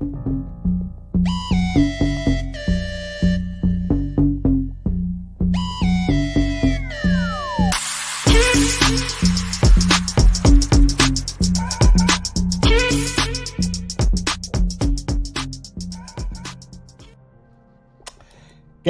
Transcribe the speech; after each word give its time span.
¿Qué 0.00 0.06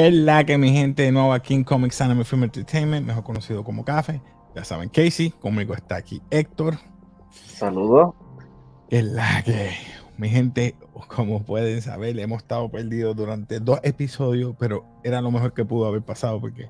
es 0.06 0.14
la 0.14 0.44
que 0.44 0.56
mi 0.56 0.72
gente 0.72 1.02
de 1.02 1.10
nuevo 1.10 1.32
aquí 1.32 1.54
en 1.54 1.64
Comics 1.64 2.00
Anime 2.00 2.24
Film 2.24 2.44
Entertainment, 2.44 3.04
mejor 3.04 3.24
conocido 3.24 3.64
como 3.64 3.84
Café? 3.84 4.22
Ya 4.54 4.64
saben, 4.64 4.88
Casey, 4.88 5.30
conmigo 5.30 5.74
está 5.74 5.96
aquí 5.96 6.22
Héctor. 6.30 6.78
Saludos. 7.32 8.14
¿Qué 8.88 9.00
es 9.00 9.04
la 9.04 9.42
que 9.42 9.72
mi 10.20 10.28
gente, 10.28 10.76
como 11.08 11.42
pueden 11.42 11.80
saber, 11.80 12.18
hemos 12.18 12.42
estado 12.42 12.70
perdidos 12.70 13.16
durante 13.16 13.58
dos 13.58 13.80
episodios, 13.82 14.54
pero 14.58 14.84
era 15.02 15.22
lo 15.22 15.30
mejor 15.30 15.54
que 15.54 15.64
pudo 15.64 15.86
haber 15.86 16.02
pasado 16.02 16.38
porque 16.40 16.68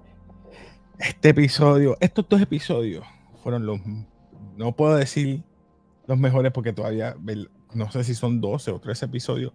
este 1.01 1.31
episodio, 1.31 1.97
estos 2.01 2.29
dos 2.29 2.41
episodios 2.41 3.05
fueron 3.43 3.67
los, 3.67 3.81
no 4.57 4.77
puedo 4.77 4.95
decir 4.95 5.43
los 6.07 6.17
mejores 6.17 6.53
porque 6.53 6.73
todavía 6.73 7.17
no 7.75 7.91
sé 7.91 8.05
si 8.05 8.15
son 8.15 8.41
12 8.41 8.71
o 8.71 8.79
13 8.79 9.07
episodios, 9.07 9.53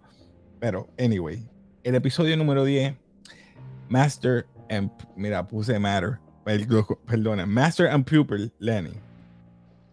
pero 0.60 0.88
anyway, 0.98 1.48
el 1.82 1.94
episodio 1.94 2.36
número 2.36 2.64
10 2.64 2.94
Master 3.88 4.46
and, 4.68 4.90
mira, 5.16 5.46
puse 5.46 5.78
Matter, 5.78 6.18
perdona, 7.06 7.46
Master 7.46 7.88
and 7.88 8.04
Pupil 8.04 8.52
Lenny. 8.58 9.05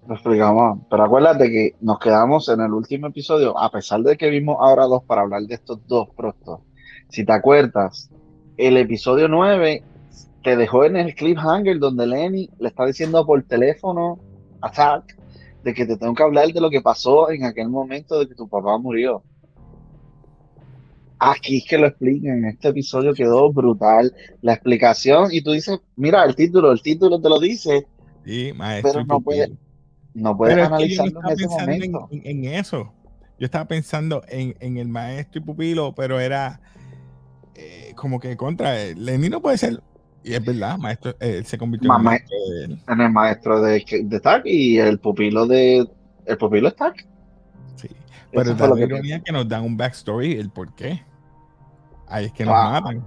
Lo 0.08 0.16
explicamos, 0.16 0.80
pero 0.90 1.04
acuérdate 1.04 1.50
que 1.50 1.76
nos 1.80 1.98
quedamos 1.98 2.50
en 2.50 2.60
el 2.60 2.74
último 2.74 3.08
episodio, 3.08 3.58
a 3.58 3.72
pesar 3.72 4.02
de 4.02 4.18
que 4.18 4.30
vimos 4.30 4.58
ahora 4.60 4.86
dos 4.86 5.04
para 5.04 5.22
hablar 5.22 5.44
de 5.44 5.56
estos 5.56 5.80
dos 5.88 6.10
pronto. 6.16 6.62
Si 7.08 7.26
te 7.26 7.32
acuerdas, 7.32 8.10
el 8.58 8.76
episodio 8.76 9.30
9 9.30 9.82
te 10.44 10.58
dejó 10.58 10.84
en 10.84 10.98
el 10.98 11.16
cliffhanger 11.16 11.80
donde 11.80 12.06
Lenny 12.06 12.50
le 12.60 12.68
está 12.68 12.86
diciendo 12.86 13.26
por 13.26 13.42
teléfono 13.44 14.20
a 14.60 14.74
Zack 14.74 15.18
de 15.64 15.74
que 15.74 15.86
te 15.86 15.96
tengo 15.96 16.14
que 16.14 16.24
hablar 16.24 16.48
de 16.52 16.60
lo 16.60 16.70
que 16.70 16.82
pasó 16.82 17.32
en 17.32 17.46
aquel 17.46 17.70
momento 17.70 18.20
de 18.20 18.28
que 18.28 18.36
tu 18.36 18.50
papá 18.50 18.78
murió. 18.78 19.24
Aquí 21.18 21.60
es 21.60 21.66
que 21.66 21.78
lo 21.78 21.88
explican, 21.88 22.40
en 22.40 22.46
este 22.46 22.68
episodio 22.68 23.14
quedó 23.14 23.54
brutal 23.54 24.14
la 24.42 24.54
explicación 24.54 25.30
y 25.32 25.42
tú 25.42 25.54
dices, 25.54 25.80
mira, 25.96 26.26
el 26.26 26.36
título, 26.36 26.74
el 26.74 26.82
título 26.82 27.22
te 27.22 27.30
lo 27.30 27.40
dice, 27.40 27.88
sí, 28.26 28.52
maestro 28.54 28.92
pero 28.92 29.06
no 29.06 29.22
puedes 29.22 29.50
no 30.14 30.38
puede 30.38 30.62
analizarlo 30.62 31.22
en 31.24 31.40
ese 31.40 31.48
momento. 31.48 32.10
En, 32.12 32.46
eso, 32.46 32.94
yo 33.40 33.46
estaba 33.46 33.66
pensando 33.66 34.24
en, 34.28 34.56
en, 34.60 34.78
el 34.78 34.88
maestro 34.88 35.42
y 35.42 35.44
pupilo, 35.44 35.94
pero 35.96 36.20
era 36.20 36.60
eh, 37.56 37.94
como 37.96 38.20
que 38.20 38.38
contra 38.38 38.80
él. 38.80 39.06
Lenny 39.06 39.30
no 39.30 39.42
puede 39.42 39.58
ser, 39.58 39.82
y 40.24 40.34
es 40.34 40.44
verdad, 40.44 40.78
maestro, 40.78 41.16
él 41.20 41.46
se 41.46 41.58
convirtió 41.58 41.94
en, 41.96 42.04
maestro 42.04 42.36
en 42.88 43.02
el 43.02 43.12
maestro 43.12 43.62
de, 43.62 43.84
de 44.04 44.16
Stark 44.18 44.44
y 44.46 44.78
el 44.78 45.00
pupilo 45.00 45.46
de 45.48 45.88
el 46.26 46.38
pupilo 46.38 46.70
Stark. 46.70 47.06
Sí, 47.76 47.90
pero 48.32 48.56
la 48.76 48.82
ironía 48.82 49.18
que... 49.20 49.26
que 49.26 49.32
nos 49.32 49.48
dan 49.48 49.64
un 49.64 49.76
backstory, 49.76 50.34
el 50.34 50.50
por 50.50 50.74
qué. 50.76 51.04
Ahí 52.08 52.26
es 52.26 52.32
que 52.32 52.46
nos 52.46 52.54
matan. 52.54 53.04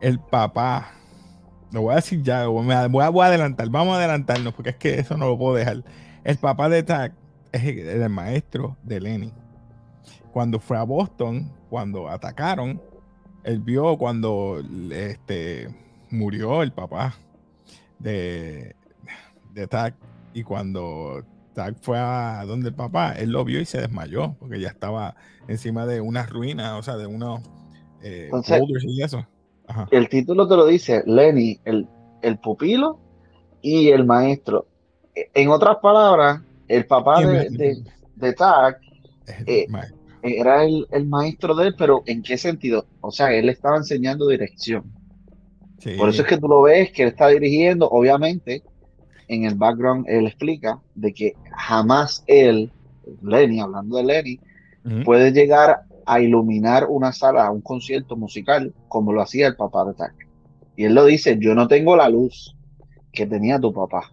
El 0.00 0.18
papá. 0.18 0.92
Lo 1.72 1.82
voy 1.82 1.92
a 1.92 1.96
decir 1.96 2.22
ya, 2.22 2.46
voy 2.46 2.70
a, 2.70 2.86
voy 2.86 3.24
a, 3.24 3.26
adelantar. 3.26 3.68
Vamos 3.70 3.94
a 3.94 3.98
adelantarnos 3.98 4.54
porque 4.54 4.70
es 4.70 4.76
que 4.76 5.00
eso 5.00 5.16
no 5.16 5.26
lo 5.26 5.38
puedo 5.38 5.54
dejar. 5.54 5.82
El 6.22 6.36
papá 6.36 6.68
de 6.68 6.82
Tack 6.82 7.14
es 7.50 7.64
el, 7.64 8.08
maestro 8.10 8.76
de 8.82 9.00
Lenny. 9.00 9.32
Cuando 10.32 10.60
fue 10.60 10.76
a 10.78 10.82
Boston, 10.82 11.50
cuando 11.70 12.08
atacaron, 12.08 12.80
él 13.44 13.58
vio 13.60 13.96
cuando 13.96 14.62
este, 14.90 15.74
murió 16.10 16.62
el 16.62 16.72
papá 16.72 17.14
de, 17.98 18.76
de 19.52 19.66
Tack. 19.66 19.94
Y 20.34 20.42
cuando 20.42 21.24
Tack 21.54 21.76
fue 21.80 21.98
a 21.98 22.44
donde 22.46 22.68
el 22.68 22.74
papá, 22.74 23.12
él 23.12 23.30
lo 23.30 23.44
vio 23.44 23.60
y 23.60 23.64
se 23.64 23.80
desmayó, 23.80 24.36
porque 24.38 24.60
ya 24.60 24.68
estaba 24.68 25.14
encima 25.48 25.86
de 25.86 26.00
una 26.00 26.26
ruina, 26.26 26.76
o 26.76 26.82
sea, 26.82 26.96
de 26.96 27.06
unos 27.06 27.40
eh, 28.02 28.30
y 28.82 29.02
eso. 29.02 29.26
El 29.90 30.08
título 30.08 30.48
te 30.48 30.56
lo 30.56 30.66
dice 30.66 31.02
Lenny, 31.06 31.58
el, 31.64 31.88
el 32.20 32.38
pupilo 32.38 32.98
y 33.60 33.88
el 33.88 34.04
maestro. 34.04 34.66
En 35.14 35.48
otras 35.48 35.76
palabras, 35.82 36.42
el 36.68 36.86
papá 36.86 37.20
de, 37.20 37.50
de, 37.50 37.82
de 38.16 38.34
eh, 39.46 39.66
era 40.22 40.64
el, 40.64 40.86
el, 40.90 41.06
maestro 41.06 41.54
de 41.54 41.68
él, 41.68 41.74
pero 41.76 42.02
¿en 42.06 42.22
qué 42.22 42.38
sentido? 42.38 42.86
O 43.00 43.10
sea, 43.10 43.32
él 43.32 43.48
estaba 43.48 43.76
enseñando 43.76 44.28
dirección. 44.28 44.84
Por 45.98 46.08
eso 46.08 46.22
es 46.22 46.28
que 46.28 46.38
tú 46.38 46.46
lo 46.46 46.62
ves 46.62 46.92
que 46.92 47.02
él 47.02 47.08
está 47.08 47.28
dirigiendo, 47.28 47.88
obviamente, 47.88 48.62
en 49.28 49.44
el 49.44 49.54
background 49.54 50.06
él 50.08 50.26
explica 50.26 50.78
de 50.94 51.12
que 51.12 51.34
jamás 51.56 52.22
él, 52.26 52.70
Lenny, 53.22 53.60
hablando 53.60 53.96
de 53.96 54.04
Lenny, 54.04 54.40
puede 55.04 55.32
llegar 55.32 55.82
a 56.06 56.20
iluminar 56.20 56.86
una 56.88 57.12
sala, 57.12 57.50
un 57.50 57.60
concierto 57.60 58.16
musical, 58.16 58.74
como 58.88 59.12
lo 59.12 59.22
hacía 59.22 59.46
el 59.46 59.56
papá 59.56 59.84
de 59.84 59.94
Tack. 59.94 60.14
Y 60.76 60.84
él 60.84 60.94
lo 60.94 61.04
dice, 61.04 61.36
yo 61.38 61.54
no 61.54 61.68
tengo 61.68 61.96
la 61.96 62.08
luz 62.08 62.56
que 63.12 63.26
tenía 63.26 63.58
tu 63.58 63.72
papá, 63.72 64.12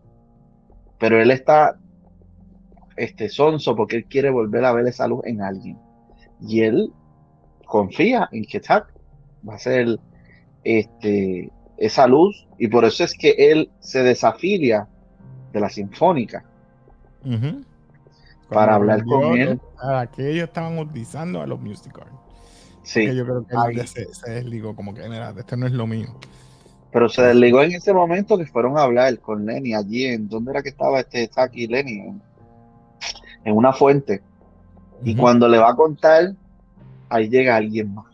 pero 0.98 1.22
él 1.22 1.32
está 1.32 1.78
este 2.98 3.30
sonso 3.30 3.76
porque 3.76 3.98
él 3.98 4.06
quiere 4.06 4.30
volver 4.30 4.66
a 4.66 4.74
ver 4.74 4.86
esa 4.88 5.08
luz 5.08 5.22
en 5.26 5.42
alguien. 5.42 5.78
Y 6.42 6.62
él 6.62 6.92
confía 7.66 8.28
en 8.32 8.44
que 8.46 8.60
Tack 8.60 8.94
va 9.48 9.56
a 9.56 9.60
ser 9.60 10.00
este, 10.64 11.52
esa 11.78 12.08
luz 12.08 12.48
y 12.58 12.68
por 12.68 12.84
eso 12.84 13.04
es 13.04 13.14
que 13.14 13.36
él 13.38 13.70
se 13.80 14.04
desafilia 14.04 14.88
de 15.54 15.60
la 15.60 15.70
sinfónica. 15.70 16.46
Para 18.50 18.76
hablar 18.76 19.04
con 19.06 19.38
él. 19.38 19.60
que 20.16 20.32
ellos 20.32 20.48
estaban 20.48 20.78
utilizando 20.78 21.42
a 21.42 21.48
los 21.48 21.60
Music 21.60 21.94
Sí. 22.84 23.14
yo 23.14 23.24
creo 23.24 23.46
que 23.46 23.86
se, 23.86 24.32
desligó, 24.32 24.76
como 24.76 24.96
que, 24.96 25.08
mira, 25.08 25.34
esto 25.38 25.56
no 25.56 25.68
es 25.68 25.74
lo 25.74 25.86
mío. 25.86 26.08
Pero 26.92 27.08
se 27.08 27.22
desligó 27.22 27.62
en 27.62 27.74
ese 27.74 27.94
momento 27.94 28.36
que 28.38 28.48
fueron 28.48 28.78
a 28.78 28.84
hablar 28.84 29.20
con 29.20 29.46
Lenny 29.46 29.76
allí, 29.76 30.06
en 30.06 30.28
donde 30.28 30.52
era 30.52 30.64
que 30.64 30.70
estaba 30.70 31.02
este 31.02 31.28
Saki 31.28 31.68
Lenny, 31.68 32.20
en, 33.44 33.56
una 33.56 33.74
fuente. 33.74 34.24
Y 35.04 35.16
cuando 35.16 35.48
le 35.48 35.60
va 35.60 35.72
a 35.72 35.76
contar, 35.76 36.34
ahí 37.10 37.30
llega 37.30 37.56
alguien 37.56 37.94
más. 37.94 38.06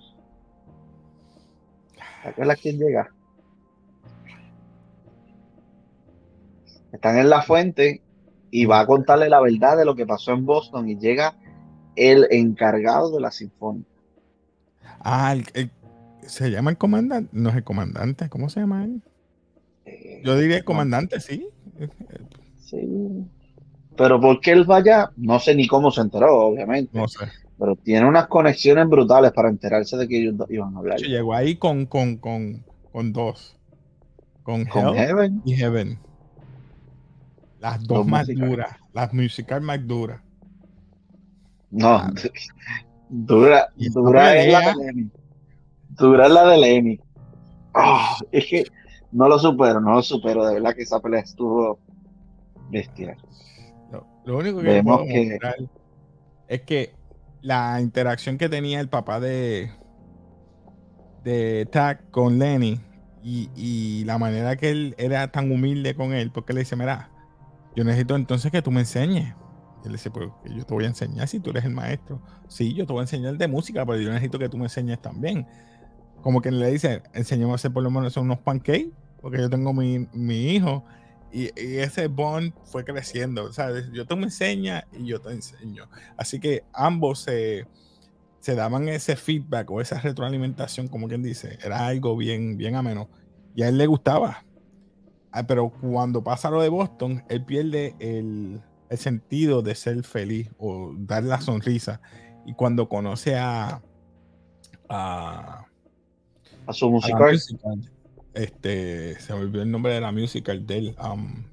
¿Te 2.35 2.56
quién 2.57 2.78
llega? 2.78 3.12
Están 6.91 7.17
en 7.17 7.29
la 7.29 7.41
fuente 7.41 8.02
y 8.55 8.66
va 8.66 8.79
a 8.79 8.85
contarle 8.85 9.27
la 9.27 9.41
verdad 9.41 9.75
de 9.75 9.83
lo 9.83 9.95
que 9.95 10.05
pasó 10.05 10.31
en 10.31 10.45
Boston 10.45 10.88
y 10.88 10.97
llega 10.97 11.35
el 11.97 12.25
encargado 12.31 13.11
de 13.11 13.19
la 13.19 13.29
sinfónica. 13.29 13.89
Ah, 15.01 15.35
se 16.21 16.49
llama 16.49 16.71
el 16.71 16.77
comandante, 16.77 17.29
no 17.33 17.49
es 17.49 17.55
el 17.57 17.66
comandante, 17.66 18.29
¿cómo 18.29 18.47
se 18.47 18.61
llama 18.61 18.85
él? 18.85 19.01
Yo 20.23 20.39
diría 20.39 20.57
el 20.57 20.63
comandante, 20.63 21.19
sí. 21.19 21.49
Sí. 22.61 23.27
Pero 23.97 24.21
porque 24.21 24.51
él 24.53 24.63
vaya, 24.63 25.11
no 25.17 25.37
sé 25.39 25.53
ni 25.53 25.67
cómo 25.67 25.91
se 25.91 25.99
enteró, 25.99 26.47
obviamente. 26.47 26.97
No 26.97 27.09
sé. 27.09 27.25
Pero 27.59 27.75
tiene 27.75 28.07
unas 28.07 28.27
conexiones 28.27 28.87
brutales 28.87 29.33
para 29.33 29.49
enterarse 29.49 29.97
de 29.97 30.07
que 30.07 30.22
ellos 30.22 30.35
iban 30.47 30.73
a 30.75 30.79
hablar. 30.79 30.99
Llegó 30.99 31.33
ahí 31.33 31.57
con, 31.57 31.87
con, 31.87 32.16
con, 32.17 32.63
con 32.93 33.11
dos. 33.11 33.57
Con, 34.43 34.66
Heaven 34.66 35.41
y 35.43 35.55
Heaven. 35.55 35.99
Las 37.66 37.84
dos 37.84 38.06
más 38.06 38.28
duras, 38.28 38.78
las 38.94 39.12
musicales 39.12 39.64
más 39.64 39.88
duras. 39.88 40.22
No, 41.72 42.00
dura, 43.09 43.70
dura 43.76 44.38
es 44.38 44.52
la 44.52 44.59
de 44.59 44.76
Lenny. 44.76 45.12
Dura 45.90 46.28
es 46.28 46.32
la 46.32 46.46
de 46.46 46.58
Lenny. 46.59 47.00
Ah, 47.73 48.17
es 48.32 48.46
que 48.46 48.66
no 49.12 49.28
lo 49.28 49.40
supero, 49.40 49.82
no 49.82 49.94
lo 49.94 50.03
supero. 50.03 50.46
De 50.46 50.53
verdad 50.53 50.76
que 50.76 50.84
esa 50.84 51.00
pelea 51.00 51.22
estuvo 51.22 51.79
bestial. 52.70 53.17
lo 54.26 54.38
único 54.38 54.61
que, 54.61 54.84
puedo 54.84 55.03
que... 55.06 55.40
es 56.47 56.61
que 56.61 56.94
la 57.41 57.82
interacción 57.82 58.38
que 58.38 58.47
tenía 58.47 58.79
el 58.79 58.90
papá 58.90 59.20
de 59.20 59.72
de 61.23 61.68
Tack 61.72 62.11
con 62.11 62.38
Lenny 62.38 62.79
y, 63.23 63.50
y, 63.56 64.03
la 64.03 64.20
manera 64.20 64.56
que 64.56 64.70
él 64.70 64.94
era 65.00 65.32
tan 65.32 65.52
humilde 65.52 65.96
con 65.96 66.14
él, 66.14 66.29
porque 66.29 66.53
le 66.53 66.59
dice, 66.59 66.76
mira, 66.76 67.09
yo 67.75 67.83
necesito 67.83 68.16
entonces 68.16 68.51
que 68.51 68.61
tú 68.61 68.72
me 68.72 68.81
enseñes. 68.81 69.35
Y 69.83 69.87
él 69.87 69.93
dice, 69.93 70.09
pues 70.09 70.29
yo 70.45 70.66
te 70.66 70.73
voy 70.73 70.85
a 70.85 70.87
enseñar 70.87 71.27
si 71.27 71.39
tú 71.39 71.49
eres 71.51 71.66
el 71.66 71.72
maestro. 71.72 72.22
Sí, 72.47 72.73
yo 72.73 72.85
te 72.85 72.93
voy 72.93 73.01
a 73.01 73.03
enseñar 73.03 73.37
de 73.37 73.47
música, 73.47 73.85
pero 73.85 73.99
yo 73.99 74.09
necesito 74.09 74.39
que 74.39 74.49
tú 74.49 74.57
me 74.57 74.66
enseñes 74.66 75.01
también. 75.01 75.45
Como 76.22 76.41
que 76.41 76.51
le 76.51 76.72
dice, 76.72 77.03
enseñemos 77.13 77.51
a 77.51 77.55
hacer 77.55 77.73
por 77.73 77.83
lo 77.83 77.91
menos 77.91 78.16
unos 78.17 78.39
pancakes, 78.39 78.91
porque 79.22 79.39
yo 79.39 79.49
tengo 79.49 79.73
mi, 79.73 80.07
hijo. 80.16 80.85
Y, 81.31 81.49
ese 81.55 82.07
bond 82.07 82.53
fue 82.63 82.85
creciendo. 82.85 83.51
Sea, 83.51 83.69
yo 83.91 84.07
te 84.07 84.16
me 84.16 84.23
enseña 84.23 84.87
y 84.93 85.05
yo 85.05 85.19
te 85.19 85.31
enseño. 85.31 85.89
Así 86.17 86.39
que 86.39 86.63
ambos 86.73 87.19
se, 87.19 87.67
se 88.39 88.55
daban 88.55 88.87
ese 88.87 89.16
feedback 89.17 89.69
o 89.69 89.81
esa 89.81 89.99
retroalimentación, 89.99 90.87
como 90.87 91.07
quien 91.07 91.22
dice, 91.22 91.59
era 91.63 91.85
algo 91.85 92.16
bien, 92.16 92.57
bien 92.57 92.75
ameno. 92.75 93.09
Y 93.53 93.63
a 93.63 93.67
él 93.67 93.77
le 93.77 93.85
gustaba. 93.85 94.45
Ah, 95.37 95.46
pero 95.46 95.70
cuando 95.70 96.23
pasa 96.23 96.49
lo 96.49 96.61
de 96.61 96.70
Boston, 96.70 97.22
él 97.28 97.43
pierde 97.43 97.93
el, 97.99 98.61
el 98.90 98.97
sentido 98.97 99.61
de 99.61 99.76
ser 99.76 100.02
feliz 100.03 100.49
o 100.58 100.93
dar 100.97 101.23
la 101.23 101.41
sonrisa. 101.41 101.99
Y 102.46 102.53
cuando 102.53 102.87
conoce 102.87 103.35
a, 103.35 103.82
a, 104.87 105.66
a 106.66 106.73
su 106.73 106.90
musical, 106.90 107.37
este, 108.34 109.20
se 109.20 109.34
me 109.34 109.40
olvidó 109.41 109.64
el 109.64 109.72
nombre 109.72 109.93
de 109.93 109.99
la 109.99 110.14
musical 110.14 110.66
de 110.66 110.78
él. 110.78 110.96
Um, 111.03 111.43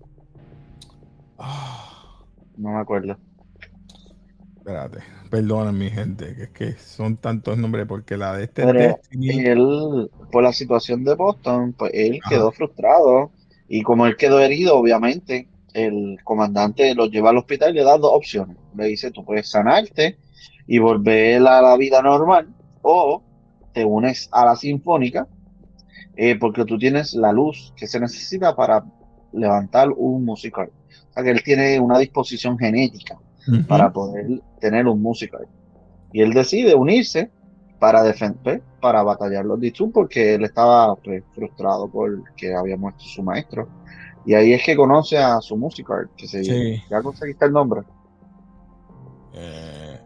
no 2.56 2.70
me 2.70 2.78
acuerdo. 2.78 3.16
Espérate, 4.58 5.00
perdonen 5.28 5.76
mi 5.76 5.90
gente, 5.90 6.36
que 6.36 6.42
es 6.44 6.50
que 6.50 6.72
son 6.74 7.16
tantos 7.16 7.58
nombres 7.58 7.86
porque 7.88 8.16
la 8.16 8.36
de 8.36 8.44
este 8.44 8.62
él, 8.62 10.08
por 10.30 10.44
la 10.44 10.52
situación 10.52 11.02
de 11.02 11.16
Boston, 11.16 11.72
pues 11.76 11.90
él 11.92 12.20
quedó 12.28 12.52
frustrado 12.52 13.32
y 13.74 13.80
como 13.80 14.06
él 14.06 14.18
quedó 14.18 14.38
herido, 14.38 14.76
obviamente, 14.76 15.48
el 15.72 16.18
comandante 16.24 16.94
lo 16.94 17.06
lleva 17.06 17.30
al 17.30 17.38
hospital 17.38 17.70
y 17.70 17.78
le 17.78 17.84
da 17.84 17.96
dos 17.96 18.12
opciones. 18.12 18.58
Le 18.76 18.84
dice, 18.84 19.10
tú 19.10 19.24
puedes 19.24 19.48
sanarte 19.48 20.18
y 20.66 20.78
volver 20.78 21.40
a 21.46 21.62
la 21.62 21.74
vida 21.78 22.02
normal 22.02 22.48
o 22.82 23.22
te 23.72 23.82
unes 23.86 24.28
a 24.30 24.44
la 24.44 24.56
sinfónica 24.56 25.26
eh, 26.16 26.36
porque 26.38 26.66
tú 26.66 26.76
tienes 26.76 27.14
la 27.14 27.32
luz 27.32 27.72
que 27.74 27.86
se 27.86 27.98
necesita 27.98 28.54
para 28.54 28.84
levantar 29.32 29.88
un 29.88 30.22
musical. 30.22 30.70
O 31.08 31.12
sea 31.14 31.22
que 31.22 31.30
él 31.30 31.42
tiene 31.42 31.80
una 31.80 31.98
disposición 31.98 32.58
genética 32.58 33.16
para 33.66 33.90
poder 33.90 34.42
tener 34.60 34.86
un 34.86 35.00
musical. 35.00 35.46
Y 36.12 36.20
él 36.20 36.34
decide 36.34 36.74
unirse 36.74 37.30
para 37.82 38.04
defender, 38.04 38.62
para 38.80 39.02
batallar 39.02 39.44
los 39.44 39.58
Dichun 39.58 39.90
porque 39.90 40.34
él 40.34 40.44
estaba 40.44 40.94
pues, 40.94 41.24
frustrado 41.34 41.90
por 41.90 42.32
que 42.34 42.54
había 42.54 42.76
muerto 42.76 43.02
su 43.02 43.24
maestro. 43.24 43.68
Y 44.24 44.34
ahí 44.34 44.52
es 44.52 44.62
que 44.62 44.76
conoce 44.76 45.18
a 45.18 45.40
su 45.40 45.56
musical, 45.56 46.08
que 46.16 46.28
se 46.28 46.80
¿Ya 46.88 47.02
conseguiste 47.02 47.44
el 47.44 47.52
nombre? 47.52 47.80
Eh, 49.34 50.00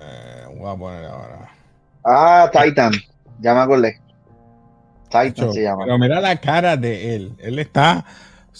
eh, 0.00 0.44
voy 0.58 0.70
a 0.70 0.74
poner 0.74 1.04
ahora. 1.04 1.50
Ah, 2.02 2.50
Titan. 2.50 2.92
Ya 3.40 3.52
me 3.52 3.60
acordé. 3.60 4.00
Titan 5.10 5.52
se 5.52 5.62
llama. 5.62 5.84
Pero 5.84 5.98
mira 5.98 6.18
la 6.18 6.34
cara 6.36 6.78
de 6.78 7.14
él. 7.14 7.34
Él 7.40 7.58
está 7.58 8.06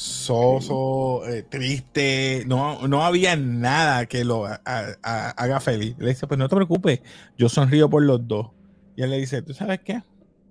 soso, 0.00 1.26
eh, 1.26 1.42
triste. 1.42 2.44
No, 2.46 2.88
no 2.88 3.04
había 3.04 3.36
nada 3.36 4.06
que 4.06 4.24
lo 4.24 4.46
haga 4.46 5.60
feliz. 5.60 5.94
Le 5.98 6.08
dice, 6.08 6.26
pues 6.26 6.38
no 6.38 6.48
te 6.48 6.56
preocupes, 6.56 7.02
yo 7.36 7.50
sonrío 7.50 7.90
por 7.90 8.02
los 8.02 8.26
dos. 8.26 8.48
Y 8.96 9.02
él 9.02 9.10
le 9.10 9.18
dice, 9.18 9.42
¿tú 9.42 9.52
sabes 9.52 9.80
qué? 9.80 10.02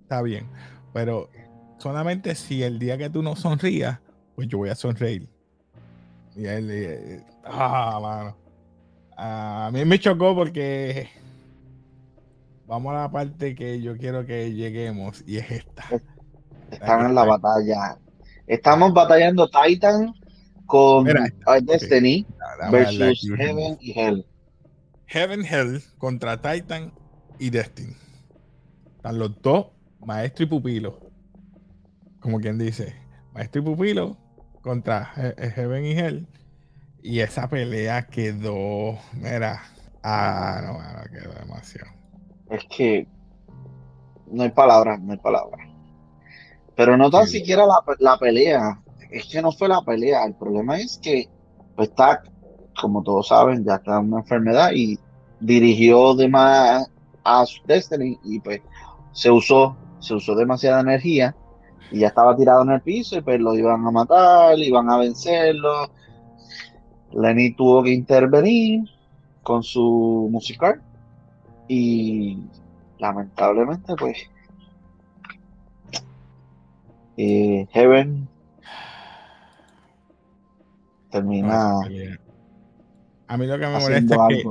Está 0.04 0.22
bien. 0.22 0.48
Pero 0.94 1.32
solamente 1.80 2.36
si 2.36 2.62
el 2.62 2.78
día 2.78 3.00
que 3.00 3.10
tú 3.10 3.24
no 3.24 3.36
sonrías, 3.36 4.00
pues 4.36 4.48
yo 4.48 4.60
voy 4.60 4.70
a 4.70 4.76
sonreír. 4.76 5.28
Y 6.36 6.46
él 6.46 6.68
le 6.68 7.26
ah, 7.44 8.00
mano. 8.00 8.38
A 9.18 9.72
mí 9.74 9.84
me 9.84 10.00
chocó 10.00 10.36
porque 10.36 11.10
vamos 12.68 12.94
a 12.94 13.02
la 13.02 13.12
parte 13.12 13.56
que 13.56 13.82
yo 13.82 13.98
quiero 13.98 14.28
que 14.28 14.54
lleguemos 14.54 15.24
y 15.26 15.38
es 15.38 15.50
esta. 15.50 15.86
Están 16.70 17.08
en 17.08 17.16
la 17.16 17.24
batalla. 17.24 17.98
Estamos 18.50 18.94
batallando 18.94 19.50
Titan 19.50 20.14
con 20.66 21.08
Destiny 21.62 22.28
versus 22.70 23.32
Heaven 23.38 23.78
y 23.80 23.98
Hell. 23.98 24.26
Heaven 25.06 25.46
Hell 25.46 25.82
contra 25.98 26.42
Titan 26.42 26.92
y 27.40 27.50
Destiny. 27.50 27.96
Están 28.98 29.18
los 29.18 29.42
dos, 29.42 29.68
maestro 30.02 30.44
y 30.44 30.48
pupilo 30.50 31.10
como 32.20 32.40
quien 32.40 32.58
dice, 32.58 32.96
maestro 33.34 33.62
y 33.62 33.66
pupilo 33.66 34.18
contra 34.62 35.06
Heaven 35.06 35.86
y 35.86 35.92
Hell. 35.92 36.28
Y 37.02 37.22
esa 37.22 37.48
pelea 37.48 38.08
quedó, 38.08 38.98
mira, 39.14 39.62
ah, 40.04 40.62
no, 40.66 41.12
quedó 41.12 41.34
demasiado. 41.34 41.92
Es 42.50 42.64
que 42.66 43.08
no 44.28 44.44
hay 44.44 44.50
palabras, 44.50 45.00
no 45.00 45.14
hay 45.14 45.18
palabras. 45.18 45.69
Pero 46.80 46.96
no 46.96 47.10
tan 47.10 47.28
siquiera 47.28 47.66
la, 48.00 48.18
pelea, 48.18 48.82
es 49.12 49.26
que 49.26 49.42
no 49.42 49.52
fue 49.52 49.68
la 49.68 49.82
pelea, 49.82 50.24
el 50.24 50.34
problema 50.34 50.78
es 50.78 50.98
que 50.98 51.28
pues, 51.76 51.90
está, 51.90 52.24
como 52.80 53.04
todos 53.04 53.28
saben, 53.28 53.66
ya 53.66 53.76
está 53.76 54.00
una 54.00 54.20
enfermedad 54.20 54.72
y 54.74 54.98
dirigió 55.42 56.16
de 56.16 56.30
más 56.30 56.90
a 57.26 57.46
su 57.46 57.62
Destiny 57.66 58.18
y 58.24 58.40
pues 58.40 58.62
se 59.12 59.30
usó, 59.30 59.76
se 60.00 60.14
usó 60.14 60.36
demasiada 60.36 60.80
energía 60.80 61.36
y 61.92 62.00
ya 62.00 62.08
estaba 62.08 62.34
tirado 62.38 62.64
en 62.64 62.70
el 62.70 62.82
piso 62.82 63.18
y 63.18 63.22
pues 63.24 63.42
lo 63.42 63.56
iban 63.56 63.86
a 63.86 63.92
matar, 63.92 64.58
iban 64.58 64.90
a 64.90 65.00
vencerlo. 65.00 65.92
Lenny 67.12 67.56
tuvo 67.56 67.84
que 67.84 67.92
intervenir 67.92 68.84
con 69.44 69.64
su 69.64 70.30
musical 70.32 70.82
y 71.68 72.42
lamentablemente 73.00 73.96
pues 73.98 74.30
eh, 77.22 77.68
Heaven 77.72 78.28
termina 81.12 81.80
a 83.28 83.38
mí 83.38 83.46
lo 83.46 83.60
que 83.60 83.68
me 83.68 83.80
molesta 83.80 84.28
es 84.30 84.44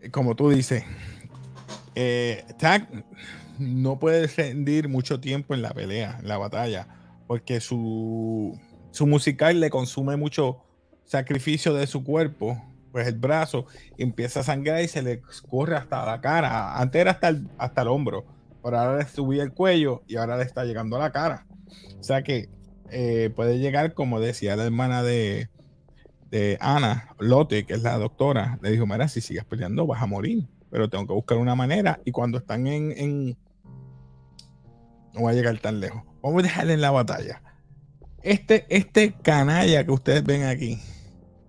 que 0.00 0.10
como 0.10 0.34
tú 0.34 0.50
dices 0.50 0.84
eh, 1.94 2.44
no 3.58 3.98
puede 3.98 4.26
rendir 4.26 4.88
mucho 4.88 5.20
tiempo 5.20 5.54
en 5.54 5.62
la 5.62 5.72
pelea, 5.72 6.18
en 6.20 6.28
la 6.28 6.38
batalla, 6.38 6.88
porque 7.26 7.60
su, 7.60 8.58
su 8.90 9.06
musical 9.06 9.60
le 9.60 9.70
consume 9.70 10.16
mucho 10.16 10.64
sacrificio 11.04 11.74
de 11.74 11.86
su 11.86 12.02
cuerpo, 12.02 12.60
pues 12.90 13.06
el 13.06 13.18
brazo 13.18 13.66
empieza 13.98 14.40
a 14.40 14.44
sangrar 14.44 14.82
y 14.82 14.88
se 14.88 15.02
le 15.02 15.22
corre 15.48 15.76
hasta 15.76 16.04
la 16.04 16.20
cara. 16.20 16.78
Antes 16.78 17.00
era 17.00 17.12
hasta 17.12 17.28
el, 17.28 17.48
hasta 17.58 17.82
el 17.82 17.88
hombro, 17.88 18.24
pero 18.62 18.78
ahora 18.78 18.98
le 18.98 19.06
subía 19.06 19.42
el 19.42 19.52
cuello 19.52 20.02
y 20.06 20.16
ahora 20.16 20.36
le 20.36 20.44
está 20.44 20.64
llegando 20.64 20.96
a 20.96 21.00
la 21.00 21.12
cara. 21.12 21.46
O 21.98 22.02
sea 22.02 22.22
que 22.22 22.48
eh, 22.90 23.30
puede 23.34 23.58
llegar, 23.58 23.94
como 23.94 24.20
decía 24.20 24.56
la 24.56 24.64
hermana 24.64 25.02
de, 25.02 25.48
de 26.30 26.58
Ana, 26.60 27.14
Lotte, 27.18 27.64
que 27.66 27.74
es 27.74 27.82
la 27.82 27.98
doctora, 27.98 28.58
le 28.62 28.70
dijo, 28.70 28.86
mira, 28.86 29.08
si 29.08 29.20
sigues 29.20 29.44
peleando 29.44 29.86
vas 29.86 30.02
a 30.02 30.06
morir, 30.06 30.46
pero 30.70 30.88
tengo 30.88 31.06
que 31.06 31.14
buscar 31.14 31.38
una 31.38 31.54
manera. 31.54 32.00
Y 32.04 32.12
cuando 32.12 32.38
están 32.38 32.66
en 32.66 33.36
no 35.14 35.20
voy 35.20 35.32
a 35.32 35.36
llegar 35.36 35.56
tan 35.58 35.80
lejos. 35.80 36.02
Vamos 36.22 36.40
a 36.40 36.42
dejarle 36.42 36.74
en 36.74 36.80
la 36.80 36.90
batalla. 36.90 37.40
Este, 38.22 38.66
este 38.68 39.12
canalla 39.12 39.84
que 39.84 39.92
ustedes 39.92 40.24
ven 40.24 40.44
aquí, 40.44 40.80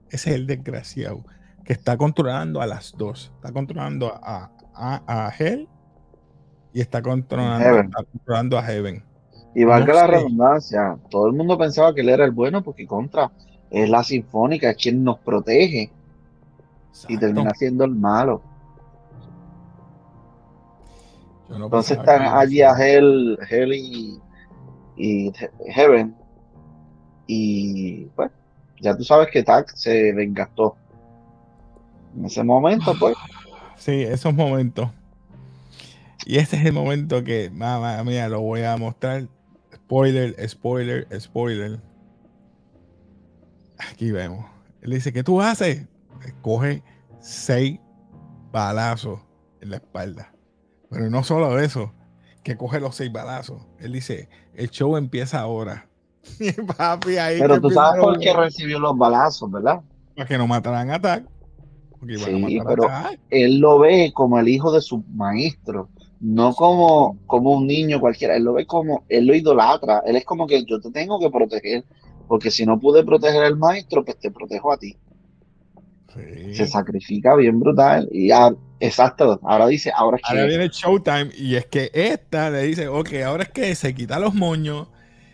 ese 0.09 0.29
es 0.29 0.35
el 0.35 0.45
desgraciado 0.45 1.25
que 1.63 1.73
está 1.73 1.97
controlando 1.97 2.61
a 2.61 2.67
las 2.67 2.93
dos. 2.97 3.31
Está 3.35 3.51
controlando 3.51 4.13
a, 4.13 4.51
a, 4.75 5.27
a 5.27 5.33
Hell 5.37 5.67
y 6.73 6.81
está 6.81 7.01
controlando, 7.01 8.57
a 8.57 8.63
Heaven. 8.63 9.03
Y 9.55 9.63
valga 9.63 9.93
la 9.93 10.07
redundancia, 10.07 10.97
todo 11.09 11.27
el 11.27 11.33
mundo 11.33 11.57
pensaba 11.57 11.93
que 11.95 12.01
él 12.01 12.09
era 12.09 12.25
el 12.25 12.31
bueno 12.31 12.61
porque 12.61 12.85
contra 12.85 13.31
es 13.69 13.89
la 13.89 14.03
sinfónica, 14.03 14.69
es 14.69 14.77
quien 14.77 15.03
nos 15.03 15.19
protege. 15.19 15.91
Y 17.07 17.17
termina 17.17 17.51
siendo 17.51 17.83
el 17.83 17.95
malo. 17.95 18.41
Entonces 21.49 21.97
están 21.97 22.21
allí 22.21 22.61
a 22.61 22.71
Hell, 22.71 23.37
Hell 23.49 23.73
y, 24.97 25.31
Heaven. 25.67 26.15
Y 27.27 28.05
pues, 28.15 28.31
ya 28.81 28.95
tú 28.95 29.03
sabes 29.03 29.29
que 29.31 29.43
Tac 29.43 29.75
se 29.75 30.13
vengastó. 30.13 30.75
En 32.15 32.25
ese 32.25 32.43
momento, 32.43 32.93
pues. 32.99 33.15
Sí, 33.77 34.01
esos 34.01 34.33
momentos. 34.33 34.89
Y 36.25 36.37
este 36.37 36.55
es 36.55 36.65
el 36.65 36.73
momento 36.73 37.23
que, 37.23 37.51
mamá 37.51 38.01
mía, 38.03 38.29
lo 38.29 38.41
voy 38.41 38.63
a 38.63 38.77
mostrar. 38.77 39.27
Spoiler, 39.85 40.49
spoiler, 40.49 41.07
spoiler. 41.19 41.79
Aquí 43.77 44.11
vemos. 44.11 44.45
Él 44.81 44.91
dice, 44.91 45.13
¿qué 45.13 45.23
tú 45.23 45.41
haces? 45.41 45.87
Coge 46.41 46.81
seis 47.19 47.79
balazos 48.51 49.19
en 49.61 49.69
la 49.69 49.75
espalda. 49.77 50.33
Pero 50.89 51.09
no 51.11 51.23
solo 51.23 51.59
eso, 51.59 51.93
que 52.41 52.57
coge 52.57 52.79
los 52.79 52.95
seis 52.95 53.11
balazos. 53.11 53.67
Él 53.79 53.91
dice, 53.91 54.27
el 54.55 54.71
show 54.71 54.97
empieza 54.97 55.39
ahora. 55.39 55.87
Pero 57.05 57.61
tú 57.61 57.69
sabes 57.69 58.01
por 58.01 58.19
qué 58.19 58.33
recibió 58.33 58.79
los 58.79 58.97
balazos, 58.97 59.51
¿verdad? 59.51 59.81
Para 60.15 60.27
que 60.27 60.37
no 60.37 60.47
mataran 60.47 60.89
a 60.89 60.99
Tac. 60.99 61.25
Sí, 62.07 62.59
pero 62.63 62.87
él 63.31 63.57
lo 63.59 63.79
ve 63.79 64.11
como 64.13 64.37
el 64.37 64.47
hijo 64.47 64.71
de 64.71 64.81
su 64.81 65.03
maestro, 65.15 65.89
no 66.19 66.53
como, 66.53 67.17
como 67.27 67.51
un 67.51 67.67
niño 67.67 67.99
cualquiera. 67.99 68.35
Él 68.35 68.43
lo 68.43 68.53
ve 68.53 68.65
como, 68.65 69.03
él 69.09 69.25
lo 69.25 69.35
idolatra. 69.35 70.01
Él 70.05 70.15
es 70.15 70.25
como 70.25 70.47
que 70.47 70.63
yo 70.65 70.79
te 70.79 70.91
tengo 70.91 71.19
que 71.19 71.29
proteger, 71.29 71.83
porque 72.27 72.51
si 72.51 72.65
no 72.65 72.79
pude 72.79 73.03
proteger 73.03 73.43
al 73.43 73.57
maestro, 73.57 74.03
pues 74.03 74.19
te 74.19 74.31
protejo 74.31 74.71
a 74.71 74.77
ti. 74.77 74.97
Se 76.53 76.65
sacrifica 76.65 77.35
bien 77.35 77.59
brutal. 77.59 78.07
Y 78.11 78.29
exacto, 78.79 79.39
ahora 79.43 79.67
dice, 79.67 79.91
ahora 79.93 80.17
es 80.17 80.23
que... 80.23 80.29
Ahora 80.29 80.45
viene 80.45 80.69
Showtime 80.69 81.29
y 81.37 81.55
es 81.55 81.65
que 81.65 81.91
esta 81.93 82.49
le 82.49 82.63
dice, 82.63 82.87
ok, 82.87 83.09
ahora 83.25 83.43
es 83.43 83.49
que 83.49 83.75
se 83.75 83.93
quita 83.93 84.17
los 84.17 84.33
moños, 84.33 84.87